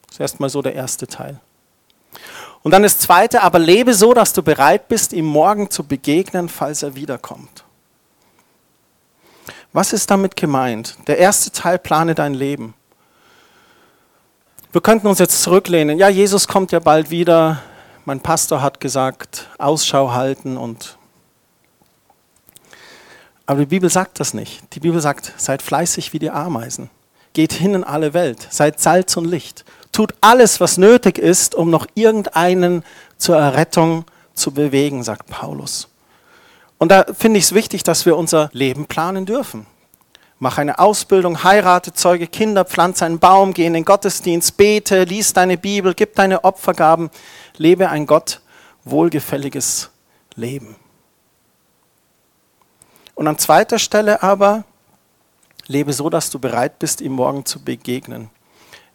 Das 0.07 0.15
ist 0.15 0.19
erstmal 0.19 0.49
so 0.49 0.63
der 0.63 0.73
erste 0.73 1.05
Teil. 1.05 1.39
Und 2.63 2.71
dann 2.71 2.81
das 2.81 2.97
zweite, 2.97 3.43
aber 3.43 3.59
lebe 3.59 3.93
so, 3.93 4.15
dass 4.15 4.33
du 4.33 4.41
bereit 4.41 4.87
bist, 4.87 5.13
ihm 5.13 5.25
morgen 5.25 5.69
zu 5.69 5.83
begegnen, 5.83 6.49
falls 6.49 6.81
er 6.81 6.95
wiederkommt. 6.95 7.63
Was 9.71 9.93
ist 9.93 10.09
damit 10.09 10.35
gemeint? 10.35 10.97
Der 11.05 11.19
erste 11.19 11.51
Teil, 11.51 11.77
plane 11.77 12.15
dein 12.15 12.33
Leben. 12.33 12.73
Wir 14.75 14.81
könnten 14.81 15.07
uns 15.07 15.19
jetzt 15.19 15.41
zurücklehnen. 15.41 15.97
Ja, 15.99 16.09
Jesus 16.09 16.49
kommt 16.49 16.73
ja 16.73 16.79
bald 16.79 17.09
wieder. 17.09 17.61
Mein 18.03 18.19
Pastor 18.19 18.61
hat 18.61 18.81
gesagt, 18.81 19.47
Ausschau 19.57 20.11
halten 20.11 20.57
und. 20.57 20.97
Aber 23.45 23.61
die 23.61 23.67
Bibel 23.67 23.89
sagt 23.89 24.19
das 24.19 24.33
nicht. 24.33 24.75
Die 24.75 24.81
Bibel 24.81 24.99
sagt, 24.99 25.31
seid 25.37 25.61
fleißig 25.61 26.11
wie 26.11 26.19
die 26.19 26.29
Ameisen. 26.29 26.89
Geht 27.31 27.53
hin 27.53 27.73
in 27.73 27.83
alle 27.85 28.13
Welt. 28.13 28.47
Seid 28.49 28.81
Salz 28.81 29.15
und 29.15 29.23
Licht. 29.23 29.63
Tut 29.93 30.13
alles, 30.19 30.59
was 30.59 30.77
nötig 30.77 31.19
ist, 31.19 31.55
um 31.55 31.69
noch 31.69 31.87
irgendeinen 31.95 32.83
zur 33.15 33.37
Errettung 33.37 34.03
zu 34.33 34.51
bewegen, 34.51 35.03
sagt 35.03 35.27
Paulus. 35.27 35.87
Und 36.79 36.91
da 36.91 37.05
finde 37.17 37.39
ich 37.39 37.45
es 37.45 37.53
wichtig, 37.53 37.83
dass 37.83 38.05
wir 38.05 38.17
unser 38.17 38.49
Leben 38.51 38.87
planen 38.87 39.25
dürfen. 39.25 39.67
Mach 40.45 40.59
eine 40.59 40.77
Ausbildung, 40.77 41.43
heirate, 41.43 41.91
zeuge 41.91 42.27
Kinder, 42.27 42.65
pflanze 42.65 43.03
einen 43.03 43.17
Baum, 43.17 43.55
geh 43.55 43.65
in 43.65 43.73
den 43.73 43.83
Gottesdienst, 43.83 44.57
bete, 44.57 45.03
lies 45.03 45.33
deine 45.33 45.57
Bibel, 45.57 45.95
gib 45.95 46.13
deine 46.13 46.43
Opfergaben, 46.43 47.09
lebe 47.57 47.89
ein 47.89 48.05
Gott 48.05 48.41
wohlgefälliges 48.83 49.89
Leben. 50.35 50.75
Und 53.15 53.27
an 53.27 53.39
zweiter 53.39 53.79
Stelle 53.79 54.21
aber, 54.21 54.65
lebe 55.65 55.93
so, 55.93 56.11
dass 56.11 56.29
du 56.29 56.37
bereit 56.37 56.77
bist, 56.77 57.01
ihm 57.01 57.13
morgen 57.13 57.43
zu 57.47 57.63
begegnen. 57.63 58.29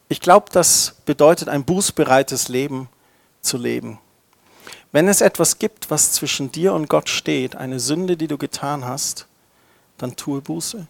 Ich 0.09 0.21
glaube, 0.21 0.47
das 0.53 0.99
bedeutet 1.05 1.49
ein 1.49 1.65
bußbereites 1.65 2.47
Leben 2.47 2.89
zu 3.41 3.59
leben. 3.59 3.99
Wenn 4.93 5.09
es 5.09 5.21
etwas 5.21 5.59
gibt, 5.59 5.91
was 5.91 6.13
zwischen 6.13 6.53
dir 6.53 6.75
und 6.75 6.89
Gott 6.89 7.09
steht, 7.09 7.57
eine 7.57 7.81
Sünde, 7.81 8.17
die 8.17 8.29
du 8.29 8.39
getan 8.39 8.85
hast, 8.85 9.27
dann 9.99 10.15
tue 10.15 10.41
Buße. 10.41 10.87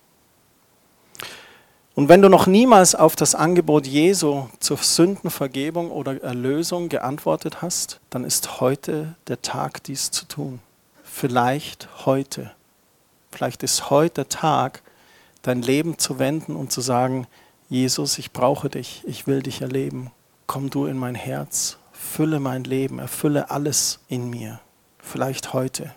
Und 1.94 2.08
wenn 2.08 2.22
du 2.22 2.28
noch 2.28 2.46
niemals 2.46 2.94
auf 2.94 3.16
das 3.16 3.34
Angebot 3.34 3.86
Jesu 3.86 4.46
zur 4.60 4.76
Sündenvergebung 4.78 5.90
oder 5.90 6.22
Erlösung 6.22 6.88
geantwortet 6.88 7.62
hast, 7.62 8.00
dann 8.10 8.24
ist 8.24 8.60
heute 8.60 9.16
der 9.26 9.42
Tag, 9.42 9.82
dies 9.84 10.10
zu 10.10 10.24
tun. 10.26 10.60
Vielleicht 11.02 11.88
heute. 12.06 12.52
Vielleicht 13.32 13.62
ist 13.62 13.90
heute 13.90 14.14
der 14.14 14.28
Tag, 14.28 14.82
dein 15.42 15.62
Leben 15.62 15.98
zu 15.98 16.18
wenden 16.18 16.54
und 16.54 16.70
zu 16.70 16.80
sagen, 16.80 17.26
Jesus, 17.68 18.18
ich 18.18 18.32
brauche 18.32 18.68
dich, 18.68 19.02
ich 19.06 19.26
will 19.26 19.42
dich 19.42 19.60
erleben. 19.60 20.10
Komm 20.46 20.70
du 20.70 20.86
in 20.86 20.96
mein 20.96 21.14
Herz, 21.14 21.78
fülle 21.92 22.40
mein 22.40 22.64
Leben, 22.64 22.98
erfülle 22.98 23.50
alles 23.50 23.98
in 24.08 24.30
mir. 24.30 24.60
Vielleicht 24.98 25.52
heute. 25.52 25.94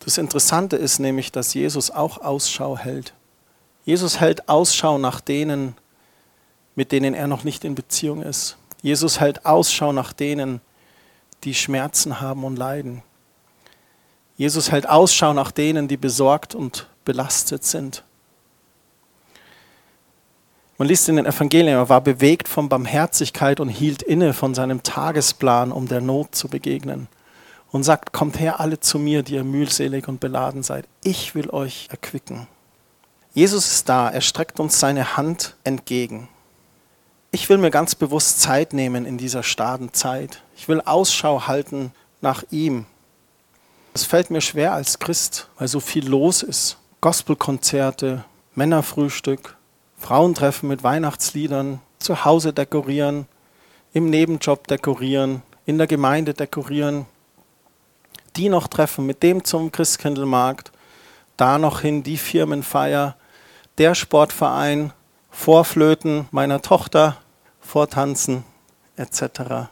Das 0.00 0.18
Interessante 0.18 0.76
ist 0.76 0.98
nämlich, 0.98 1.30
dass 1.30 1.54
Jesus 1.54 1.90
auch 1.92 2.18
Ausschau 2.18 2.76
hält 2.76 3.14
Jesus 3.84 4.20
hält 4.20 4.48
Ausschau 4.48 4.98
nach 4.98 5.20
denen, 5.20 5.74
mit 6.74 6.92
denen 6.92 7.14
er 7.14 7.26
noch 7.26 7.44
nicht 7.44 7.64
in 7.64 7.74
Beziehung 7.74 8.22
ist. 8.22 8.56
Jesus 8.80 9.20
hält 9.20 9.44
Ausschau 9.44 9.92
nach 9.92 10.12
denen, 10.12 10.60
die 11.44 11.54
Schmerzen 11.54 12.20
haben 12.20 12.44
und 12.44 12.56
leiden. 12.56 13.02
Jesus 14.36 14.70
hält 14.70 14.88
Ausschau 14.88 15.32
nach 15.32 15.50
denen, 15.50 15.88
die 15.88 15.96
besorgt 15.96 16.54
und 16.54 16.88
belastet 17.04 17.64
sind. 17.64 18.04
Man 20.78 20.88
liest 20.88 21.08
in 21.08 21.16
den 21.16 21.26
Evangelien, 21.26 21.76
er 21.76 21.88
war 21.88 22.00
bewegt 22.00 22.48
von 22.48 22.68
Barmherzigkeit 22.68 23.60
und 23.60 23.68
hielt 23.68 24.02
inne 24.02 24.32
von 24.32 24.54
seinem 24.54 24.82
Tagesplan, 24.82 25.70
um 25.70 25.86
der 25.86 26.00
Not 26.00 26.34
zu 26.34 26.48
begegnen. 26.48 27.08
Und 27.70 27.84
sagt, 27.84 28.12
kommt 28.12 28.38
her 28.38 28.60
alle 28.60 28.80
zu 28.80 28.98
mir, 28.98 29.22
die 29.22 29.34
ihr 29.34 29.44
mühselig 29.44 30.08
und 30.08 30.20
beladen 30.20 30.62
seid. 30.62 30.86
Ich 31.04 31.34
will 31.34 31.50
euch 31.50 31.88
erquicken. 31.90 32.46
Jesus 33.34 33.70
ist 33.72 33.88
da, 33.88 34.10
er 34.10 34.20
streckt 34.20 34.60
uns 34.60 34.78
seine 34.78 35.16
Hand 35.16 35.56
entgegen. 35.64 36.28
Ich 37.30 37.48
will 37.48 37.56
mir 37.56 37.70
ganz 37.70 37.94
bewusst 37.94 38.42
Zeit 38.42 38.74
nehmen 38.74 39.06
in 39.06 39.16
dieser 39.16 39.42
starren 39.42 39.94
Zeit. 39.94 40.42
Ich 40.54 40.68
will 40.68 40.82
Ausschau 40.82 41.46
halten 41.46 41.92
nach 42.20 42.44
ihm. 42.50 42.84
Es 43.94 44.04
fällt 44.04 44.30
mir 44.30 44.42
schwer 44.42 44.74
als 44.74 44.98
Christ, 44.98 45.48
weil 45.56 45.66
so 45.68 45.80
viel 45.80 46.06
los 46.06 46.42
ist. 46.42 46.76
Gospelkonzerte, 47.00 48.24
Männerfrühstück, 48.54 49.56
Frauentreffen 49.96 50.68
mit 50.68 50.82
Weihnachtsliedern, 50.82 51.80
zu 51.98 52.26
Hause 52.26 52.52
dekorieren, 52.52 53.26
im 53.94 54.10
Nebenjob 54.10 54.66
dekorieren, 54.66 55.42
in 55.64 55.78
der 55.78 55.86
Gemeinde 55.86 56.34
dekorieren. 56.34 57.06
die 58.36 58.48
noch 58.48 58.68
treffen, 58.68 59.04
mit 59.04 59.22
dem 59.22 59.44
zum 59.44 59.72
Christkindlmarkt, 59.72 60.72
da 61.36 61.58
noch 61.58 61.80
hin 61.80 62.02
die 62.02 62.16
Firmenfeier, 62.16 63.16
der 63.78 63.94
Sportverein, 63.94 64.92
Vorflöten 65.30 66.28
meiner 66.30 66.60
Tochter, 66.60 67.16
Vortanzen 67.60 68.44
etc. 68.96 69.68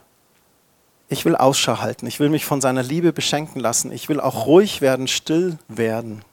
Ich 1.08 1.24
will 1.24 1.36
Ausschau 1.36 1.80
halten, 1.80 2.06
ich 2.06 2.20
will 2.20 2.30
mich 2.30 2.44
von 2.44 2.60
seiner 2.60 2.82
Liebe 2.82 3.12
beschenken 3.12 3.60
lassen, 3.60 3.92
ich 3.92 4.08
will 4.08 4.20
auch 4.20 4.46
ruhig 4.46 4.80
werden, 4.80 5.06
still 5.06 5.58
werden. 5.68 6.24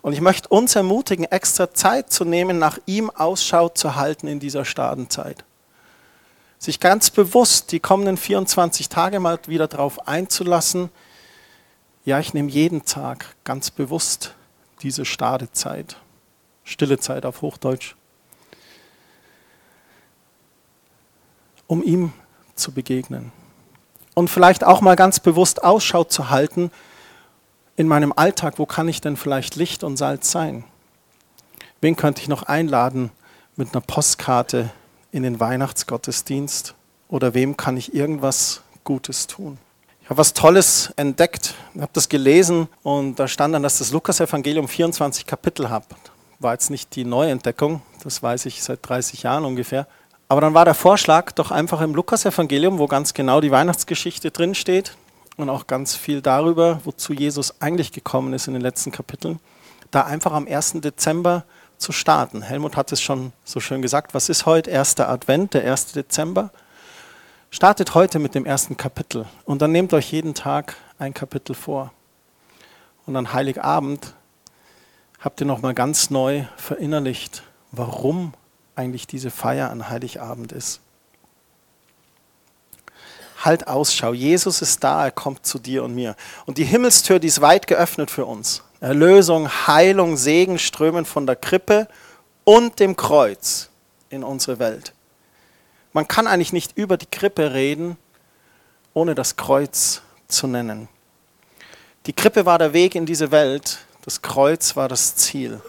Und 0.00 0.12
ich 0.12 0.20
möchte 0.20 0.48
uns 0.48 0.76
ermutigen, 0.76 1.24
extra 1.24 1.74
Zeit 1.74 2.12
zu 2.12 2.24
nehmen, 2.24 2.58
nach 2.58 2.78
ihm 2.86 3.10
Ausschau 3.10 3.68
zu 3.68 3.96
halten 3.96 4.26
in 4.26 4.40
dieser 4.40 4.64
Stadenzeit. 4.64 5.44
Sich 6.58 6.78
ganz 6.78 7.10
bewusst 7.10 7.72
die 7.72 7.80
kommenden 7.80 8.16
24 8.16 8.88
Tage 8.88 9.18
mal 9.18 9.38
wieder 9.46 9.66
darauf 9.66 10.06
einzulassen, 10.06 10.90
ja, 12.04 12.18
ich 12.18 12.34
nehme 12.34 12.50
jeden 12.50 12.84
Tag 12.84 13.36
ganz 13.44 13.70
bewusst 13.70 14.34
diese 14.82 15.04
Stadezeit, 15.04 15.96
stille 16.64 16.98
Zeit 16.98 17.26
auf 17.26 17.42
Hochdeutsch, 17.42 17.94
um 21.66 21.82
ihm 21.82 22.12
zu 22.54 22.72
begegnen. 22.72 23.32
Und 24.14 24.28
vielleicht 24.28 24.64
auch 24.64 24.80
mal 24.80 24.96
ganz 24.96 25.20
bewusst 25.20 25.64
Ausschau 25.64 26.04
zu 26.04 26.30
halten, 26.30 26.70
in 27.76 27.88
meinem 27.88 28.12
Alltag, 28.14 28.58
wo 28.58 28.66
kann 28.66 28.88
ich 28.88 29.00
denn 29.00 29.16
vielleicht 29.16 29.56
Licht 29.56 29.82
und 29.82 29.96
Salz 29.96 30.30
sein? 30.30 30.64
Wen 31.80 31.96
könnte 31.96 32.20
ich 32.20 32.28
noch 32.28 32.42
einladen 32.44 33.10
mit 33.56 33.72
einer 33.72 33.80
Postkarte 33.80 34.70
in 35.10 35.22
den 35.22 35.40
Weihnachtsgottesdienst? 35.40 36.74
Oder 37.08 37.34
wem 37.34 37.56
kann 37.56 37.76
ich 37.76 37.94
irgendwas 37.94 38.62
Gutes 38.84 39.26
tun? 39.26 39.58
Ich 40.02 40.10
habe 40.10 40.18
was 40.18 40.34
Tolles 40.34 40.92
entdeckt, 40.96 41.54
habe 41.78 41.90
das 41.92 42.08
gelesen 42.08 42.68
und 42.82 43.18
da 43.18 43.28
stand 43.28 43.54
dann, 43.54 43.62
dass 43.62 43.78
das 43.78 43.92
Lukas-Evangelium 43.92 44.68
24 44.68 45.26
Kapitel 45.26 45.70
hat. 45.70 45.84
War 46.42 46.54
jetzt 46.54 46.70
nicht 46.70 46.96
die 46.96 47.04
Neuentdeckung, 47.04 47.82
das 48.02 48.22
weiß 48.22 48.46
ich 48.46 48.62
seit 48.62 48.80
30 48.88 49.22
Jahren 49.22 49.44
ungefähr. 49.44 49.86
Aber 50.28 50.40
dann 50.40 50.54
war 50.54 50.64
der 50.64 50.74
Vorschlag 50.74 51.30
doch 51.32 51.50
einfach 51.52 51.80
im 51.80 51.94
Lukas-Evangelium, 51.94 52.78
wo 52.78 52.88
ganz 52.88 53.14
genau 53.14 53.40
die 53.40 53.52
Weihnachtsgeschichte 53.52 54.30
drinsteht, 54.30 54.96
und 55.36 55.48
auch 55.48 55.66
ganz 55.66 55.94
viel 55.94 56.20
darüber, 56.20 56.80
wozu 56.84 57.12
Jesus 57.12 57.60
eigentlich 57.60 57.92
gekommen 57.92 58.32
ist 58.32 58.48
in 58.48 58.54
den 58.54 58.62
letzten 58.62 58.92
Kapiteln, 58.92 59.40
da 59.90 60.02
einfach 60.02 60.32
am 60.32 60.46
1. 60.46 60.80
Dezember 60.80 61.44
zu 61.78 61.92
starten. 61.92 62.42
Helmut 62.42 62.76
hat 62.76 62.92
es 62.92 63.00
schon 63.00 63.32
so 63.44 63.60
schön 63.60 63.82
gesagt, 63.82 64.14
was 64.14 64.28
ist 64.28 64.46
heute? 64.46 64.70
Erster 64.70 65.08
Advent, 65.08 65.54
der 65.54 65.70
1. 65.70 65.92
Dezember. 65.92 66.50
Startet 67.50 67.94
heute 67.94 68.18
mit 68.18 68.34
dem 68.34 68.46
ersten 68.46 68.76
Kapitel 68.76 69.26
und 69.44 69.62
dann 69.62 69.72
nehmt 69.72 69.92
euch 69.92 70.10
jeden 70.12 70.34
Tag 70.34 70.76
ein 70.98 71.12
Kapitel 71.12 71.54
vor. 71.54 71.92
Und 73.06 73.16
an 73.16 73.32
Heiligabend 73.32 74.14
habt 75.22 75.40
ihr 75.40 75.46
nochmal 75.46 75.72
ganz 75.72 76.10
neu 76.10 76.44
verinnerlicht, 76.56 77.42
warum 77.70 78.34
eigentlich 78.76 79.06
diese 79.06 79.30
Feier 79.30 79.70
an 79.70 79.88
Heiligabend 79.88 80.52
ist 80.52 80.82
halt 83.44 83.66
Ausschau. 83.66 84.12
Jesus 84.12 84.62
ist 84.62 84.82
da, 84.84 85.04
er 85.04 85.10
kommt 85.10 85.46
zu 85.46 85.58
dir 85.58 85.84
und 85.84 85.94
mir. 85.94 86.16
Und 86.46 86.58
die 86.58 86.64
Himmelstür, 86.64 87.18
die 87.18 87.28
ist 87.28 87.40
weit 87.40 87.66
geöffnet 87.66 88.10
für 88.10 88.24
uns. 88.24 88.62
Erlösung, 88.80 89.48
Heilung, 89.66 90.16
Segen 90.16 90.58
strömen 90.58 91.04
von 91.04 91.26
der 91.26 91.36
Krippe 91.36 91.88
und 92.44 92.80
dem 92.80 92.96
Kreuz 92.96 93.70
in 94.10 94.24
unsere 94.24 94.58
Welt. 94.58 94.92
Man 95.92 96.08
kann 96.08 96.26
eigentlich 96.26 96.52
nicht 96.52 96.76
über 96.76 96.96
die 96.96 97.06
Krippe 97.06 97.52
reden, 97.52 97.96
ohne 98.94 99.14
das 99.14 99.36
Kreuz 99.36 100.02
zu 100.28 100.46
nennen. 100.46 100.88
Die 102.06 102.12
Krippe 102.12 102.46
war 102.46 102.58
der 102.58 102.72
Weg 102.72 102.94
in 102.94 103.06
diese 103.06 103.30
Welt, 103.30 103.78
das 104.02 104.22
Kreuz 104.22 104.76
war 104.76 104.88
das 104.88 105.16
Ziel. 105.16 105.60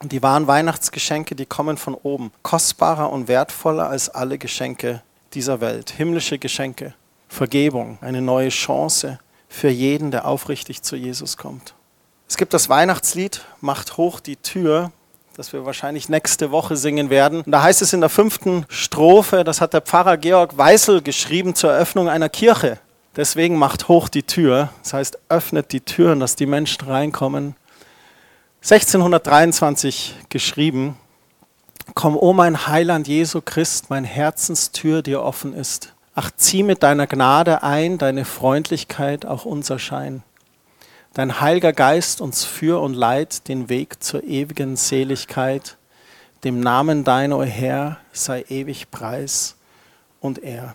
Und 0.00 0.12
die 0.12 0.22
wahren 0.22 0.46
Weihnachtsgeschenke, 0.46 1.34
die 1.34 1.46
kommen 1.46 1.76
von 1.76 1.94
oben, 1.94 2.32
kostbarer 2.42 3.10
und 3.10 3.28
wertvoller 3.28 3.88
als 3.88 4.08
alle 4.08 4.38
Geschenke 4.38 5.02
dieser 5.34 5.60
Welt, 5.60 5.90
himmlische 5.90 6.38
Geschenke, 6.38 6.94
Vergebung, 7.28 7.98
eine 8.00 8.22
neue 8.22 8.50
Chance 8.50 9.18
für 9.48 9.68
jeden, 9.68 10.10
der 10.10 10.26
aufrichtig 10.26 10.82
zu 10.82 10.96
Jesus 10.96 11.36
kommt. 11.36 11.74
Es 12.28 12.36
gibt 12.36 12.54
das 12.54 12.68
Weihnachtslied, 12.68 13.44
Macht 13.60 13.96
hoch 13.96 14.20
die 14.20 14.36
Tür, 14.36 14.92
das 15.36 15.52
wir 15.52 15.64
wahrscheinlich 15.66 16.08
nächste 16.08 16.50
Woche 16.50 16.76
singen 16.76 17.10
werden. 17.10 17.42
Und 17.42 17.52
da 17.52 17.62
heißt 17.62 17.82
es 17.82 17.92
in 17.92 18.00
der 18.00 18.08
fünften 18.08 18.64
Strophe, 18.68 19.44
das 19.44 19.60
hat 19.60 19.74
der 19.74 19.82
Pfarrer 19.82 20.16
Georg 20.16 20.56
Weißel 20.56 21.02
geschrieben 21.02 21.54
zur 21.54 21.72
Eröffnung 21.72 22.08
einer 22.08 22.28
Kirche. 22.28 22.78
Deswegen 23.16 23.58
macht 23.58 23.88
hoch 23.88 24.08
die 24.08 24.24
Tür, 24.24 24.70
das 24.82 24.92
heißt 24.92 25.18
öffnet 25.30 25.72
die 25.72 25.80
Türen, 25.80 26.20
dass 26.20 26.36
die 26.36 26.46
Menschen 26.46 26.86
reinkommen. 26.86 27.56
1623 28.62 30.14
geschrieben, 30.28 30.96
Komm, 31.94 32.16
o 32.16 32.20
oh 32.20 32.32
mein 32.32 32.66
Heiland 32.66 33.08
Jesu 33.08 33.40
Christ, 33.40 33.90
mein 33.90 34.04
Herzenstür 34.04 35.02
dir 35.02 35.22
offen 35.22 35.54
ist. 35.54 35.94
Ach, 36.14 36.30
zieh 36.36 36.62
mit 36.62 36.82
deiner 36.82 37.06
Gnade 37.06 37.62
ein, 37.62 37.96
deine 37.96 38.24
Freundlichkeit 38.24 39.24
auch 39.24 39.44
unser 39.44 39.78
Schein. 39.78 40.22
Dein 41.14 41.40
Heiliger 41.40 41.72
Geist 41.72 42.20
uns 42.20 42.44
führ 42.44 42.80
und 42.80 42.94
leit 42.94 43.48
den 43.48 43.68
Weg 43.70 44.02
zur 44.02 44.24
ewigen 44.24 44.76
Seligkeit. 44.76 45.78
Dem 46.44 46.60
Namen 46.60 47.04
dein, 47.04 47.32
o 47.32 47.42
Herr, 47.42 47.98
sei 48.12 48.44
ewig 48.48 48.90
Preis 48.90 49.56
und 50.20 50.42
Ehr. 50.42 50.74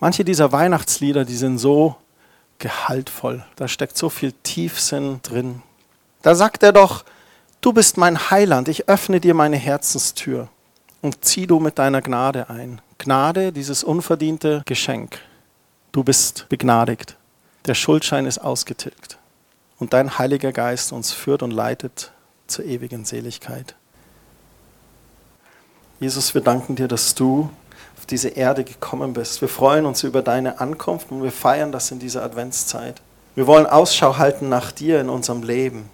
Manche 0.00 0.24
dieser 0.24 0.52
Weihnachtslieder, 0.52 1.24
die 1.24 1.36
sind 1.36 1.58
so 1.58 1.96
gehaltvoll. 2.58 3.44
Da 3.56 3.68
steckt 3.68 3.96
so 3.96 4.08
viel 4.08 4.32
Tiefsinn 4.42 5.20
drin. 5.22 5.62
Da 6.22 6.34
sagt 6.34 6.62
er 6.62 6.72
doch, 6.72 7.04
Du 7.66 7.72
bist 7.72 7.96
mein 7.96 8.30
Heiland, 8.30 8.68
ich 8.68 8.88
öffne 8.88 9.18
dir 9.18 9.34
meine 9.34 9.56
Herzenstür 9.56 10.48
und 11.02 11.24
zieh 11.24 11.48
du 11.48 11.58
mit 11.58 11.80
deiner 11.80 12.00
Gnade 12.00 12.48
ein. 12.48 12.80
Gnade, 12.98 13.52
dieses 13.52 13.82
unverdiente 13.82 14.62
Geschenk. 14.66 15.18
Du 15.90 16.04
bist 16.04 16.46
begnadigt. 16.48 17.16
Der 17.64 17.74
Schuldschein 17.74 18.26
ist 18.26 18.38
ausgetilgt. 18.38 19.18
Und 19.80 19.94
dein 19.94 20.16
Heiliger 20.16 20.52
Geist 20.52 20.92
uns 20.92 21.12
führt 21.12 21.42
und 21.42 21.50
leitet 21.50 22.12
zur 22.46 22.64
ewigen 22.64 23.04
Seligkeit. 23.04 23.74
Jesus, 25.98 26.34
wir 26.34 26.40
danken 26.40 26.76
dir, 26.76 26.86
dass 26.86 27.16
du 27.16 27.50
auf 27.96 28.06
diese 28.06 28.28
Erde 28.28 28.64
gekommen 28.64 29.12
bist. 29.12 29.40
Wir 29.40 29.48
freuen 29.48 29.86
uns 29.86 30.02
über 30.02 30.22
deine 30.22 30.60
Ankunft 30.60 31.10
und 31.10 31.22
wir 31.22 31.32
feiern 31.32 31.72
das 31.72 31.90
in 31.90 31.98
dieser 31.98 32.22
Adventszeit. 32.22 33.00
Wir 33.34 33.46
wollen 33.46 33.66
Ausschau 33.66 34.16
halten 34.16 34.48
nach 34.48 34.72
dir 34.72 35.00
in 35.00 35.08
unserem 35.08 35.42
Leben. 35.42 35.90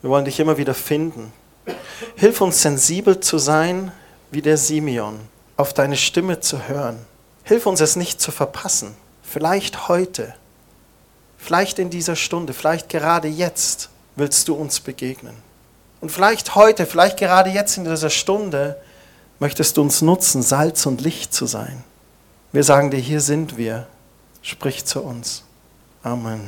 Wir 0.00 0.10
wollen 0.10 0.24
dich 0.24 0.40
immer 0.40 0.56
wieder 0.56 0.74
finden. 0.74 1.32
Hilf 2.16 2.40
uns 2.40 2.62
sensibel 2.62 3.20
zu 3.20 3.38
sein 3.38 3.92
wie 4.30 4.42
der 4.42 4.56
Simeon, 4.56 5.20
auf 5.56 5.74
deine 5.74 5.96
Stimme 5.96 6.40
zu 6.40 6.68
hören. 6.68 6.98
Hilf 7.44 7.66
uns 7.66 7.80
es 7.80 7.96
nicht 7.96 8.20
zu 8.20 8.30
verpassen. 8.30 8.94
Vielleicht 9.22 9.88
heute, 9.88 10.34
vielleicht 11.38 11.78
in 11.78 11.90
dieser 11.90 12.16
Stunde, 12.16 12.52
vielleicht 12.52 12.88
gerade 12.88 13.28
jetzt 13.28 13.90
willst 14.16 14.48
du 14.48 14.54
uns 14.54 14.80
begegnen. 14.80 15.36
Und 16.00 16.10
vielleicht 16.10 16.54
heute, 16.54 16.86
vielleicht 16.86 17.18
gerade 17.18 17.50
jetzt 17.50 17.76
in 17.76 17.84
dieser 17.84 18.10
Stunde 18.10 18.76
möchtest 19.42 19.76
du 19.76 19.82
uns 19.82 20.02
nutzen, 20.02 20.40
Salz 20.40 20.86
und 20.86 21.00
Licht 21.00 21.34
zu 21.34 21.46
sein. 21.46 21.82
Wir 22.52 22.62
sagen 22.62 22.92
dir, 22.92 23.00
hier 23.00 23.20
sind 23.20 23.56
wir. 23.56 23.88
Sprich 24.40 24.84
zu 24.84 25.02
uns. 25.02 25.42
Amen. 26.04 26.42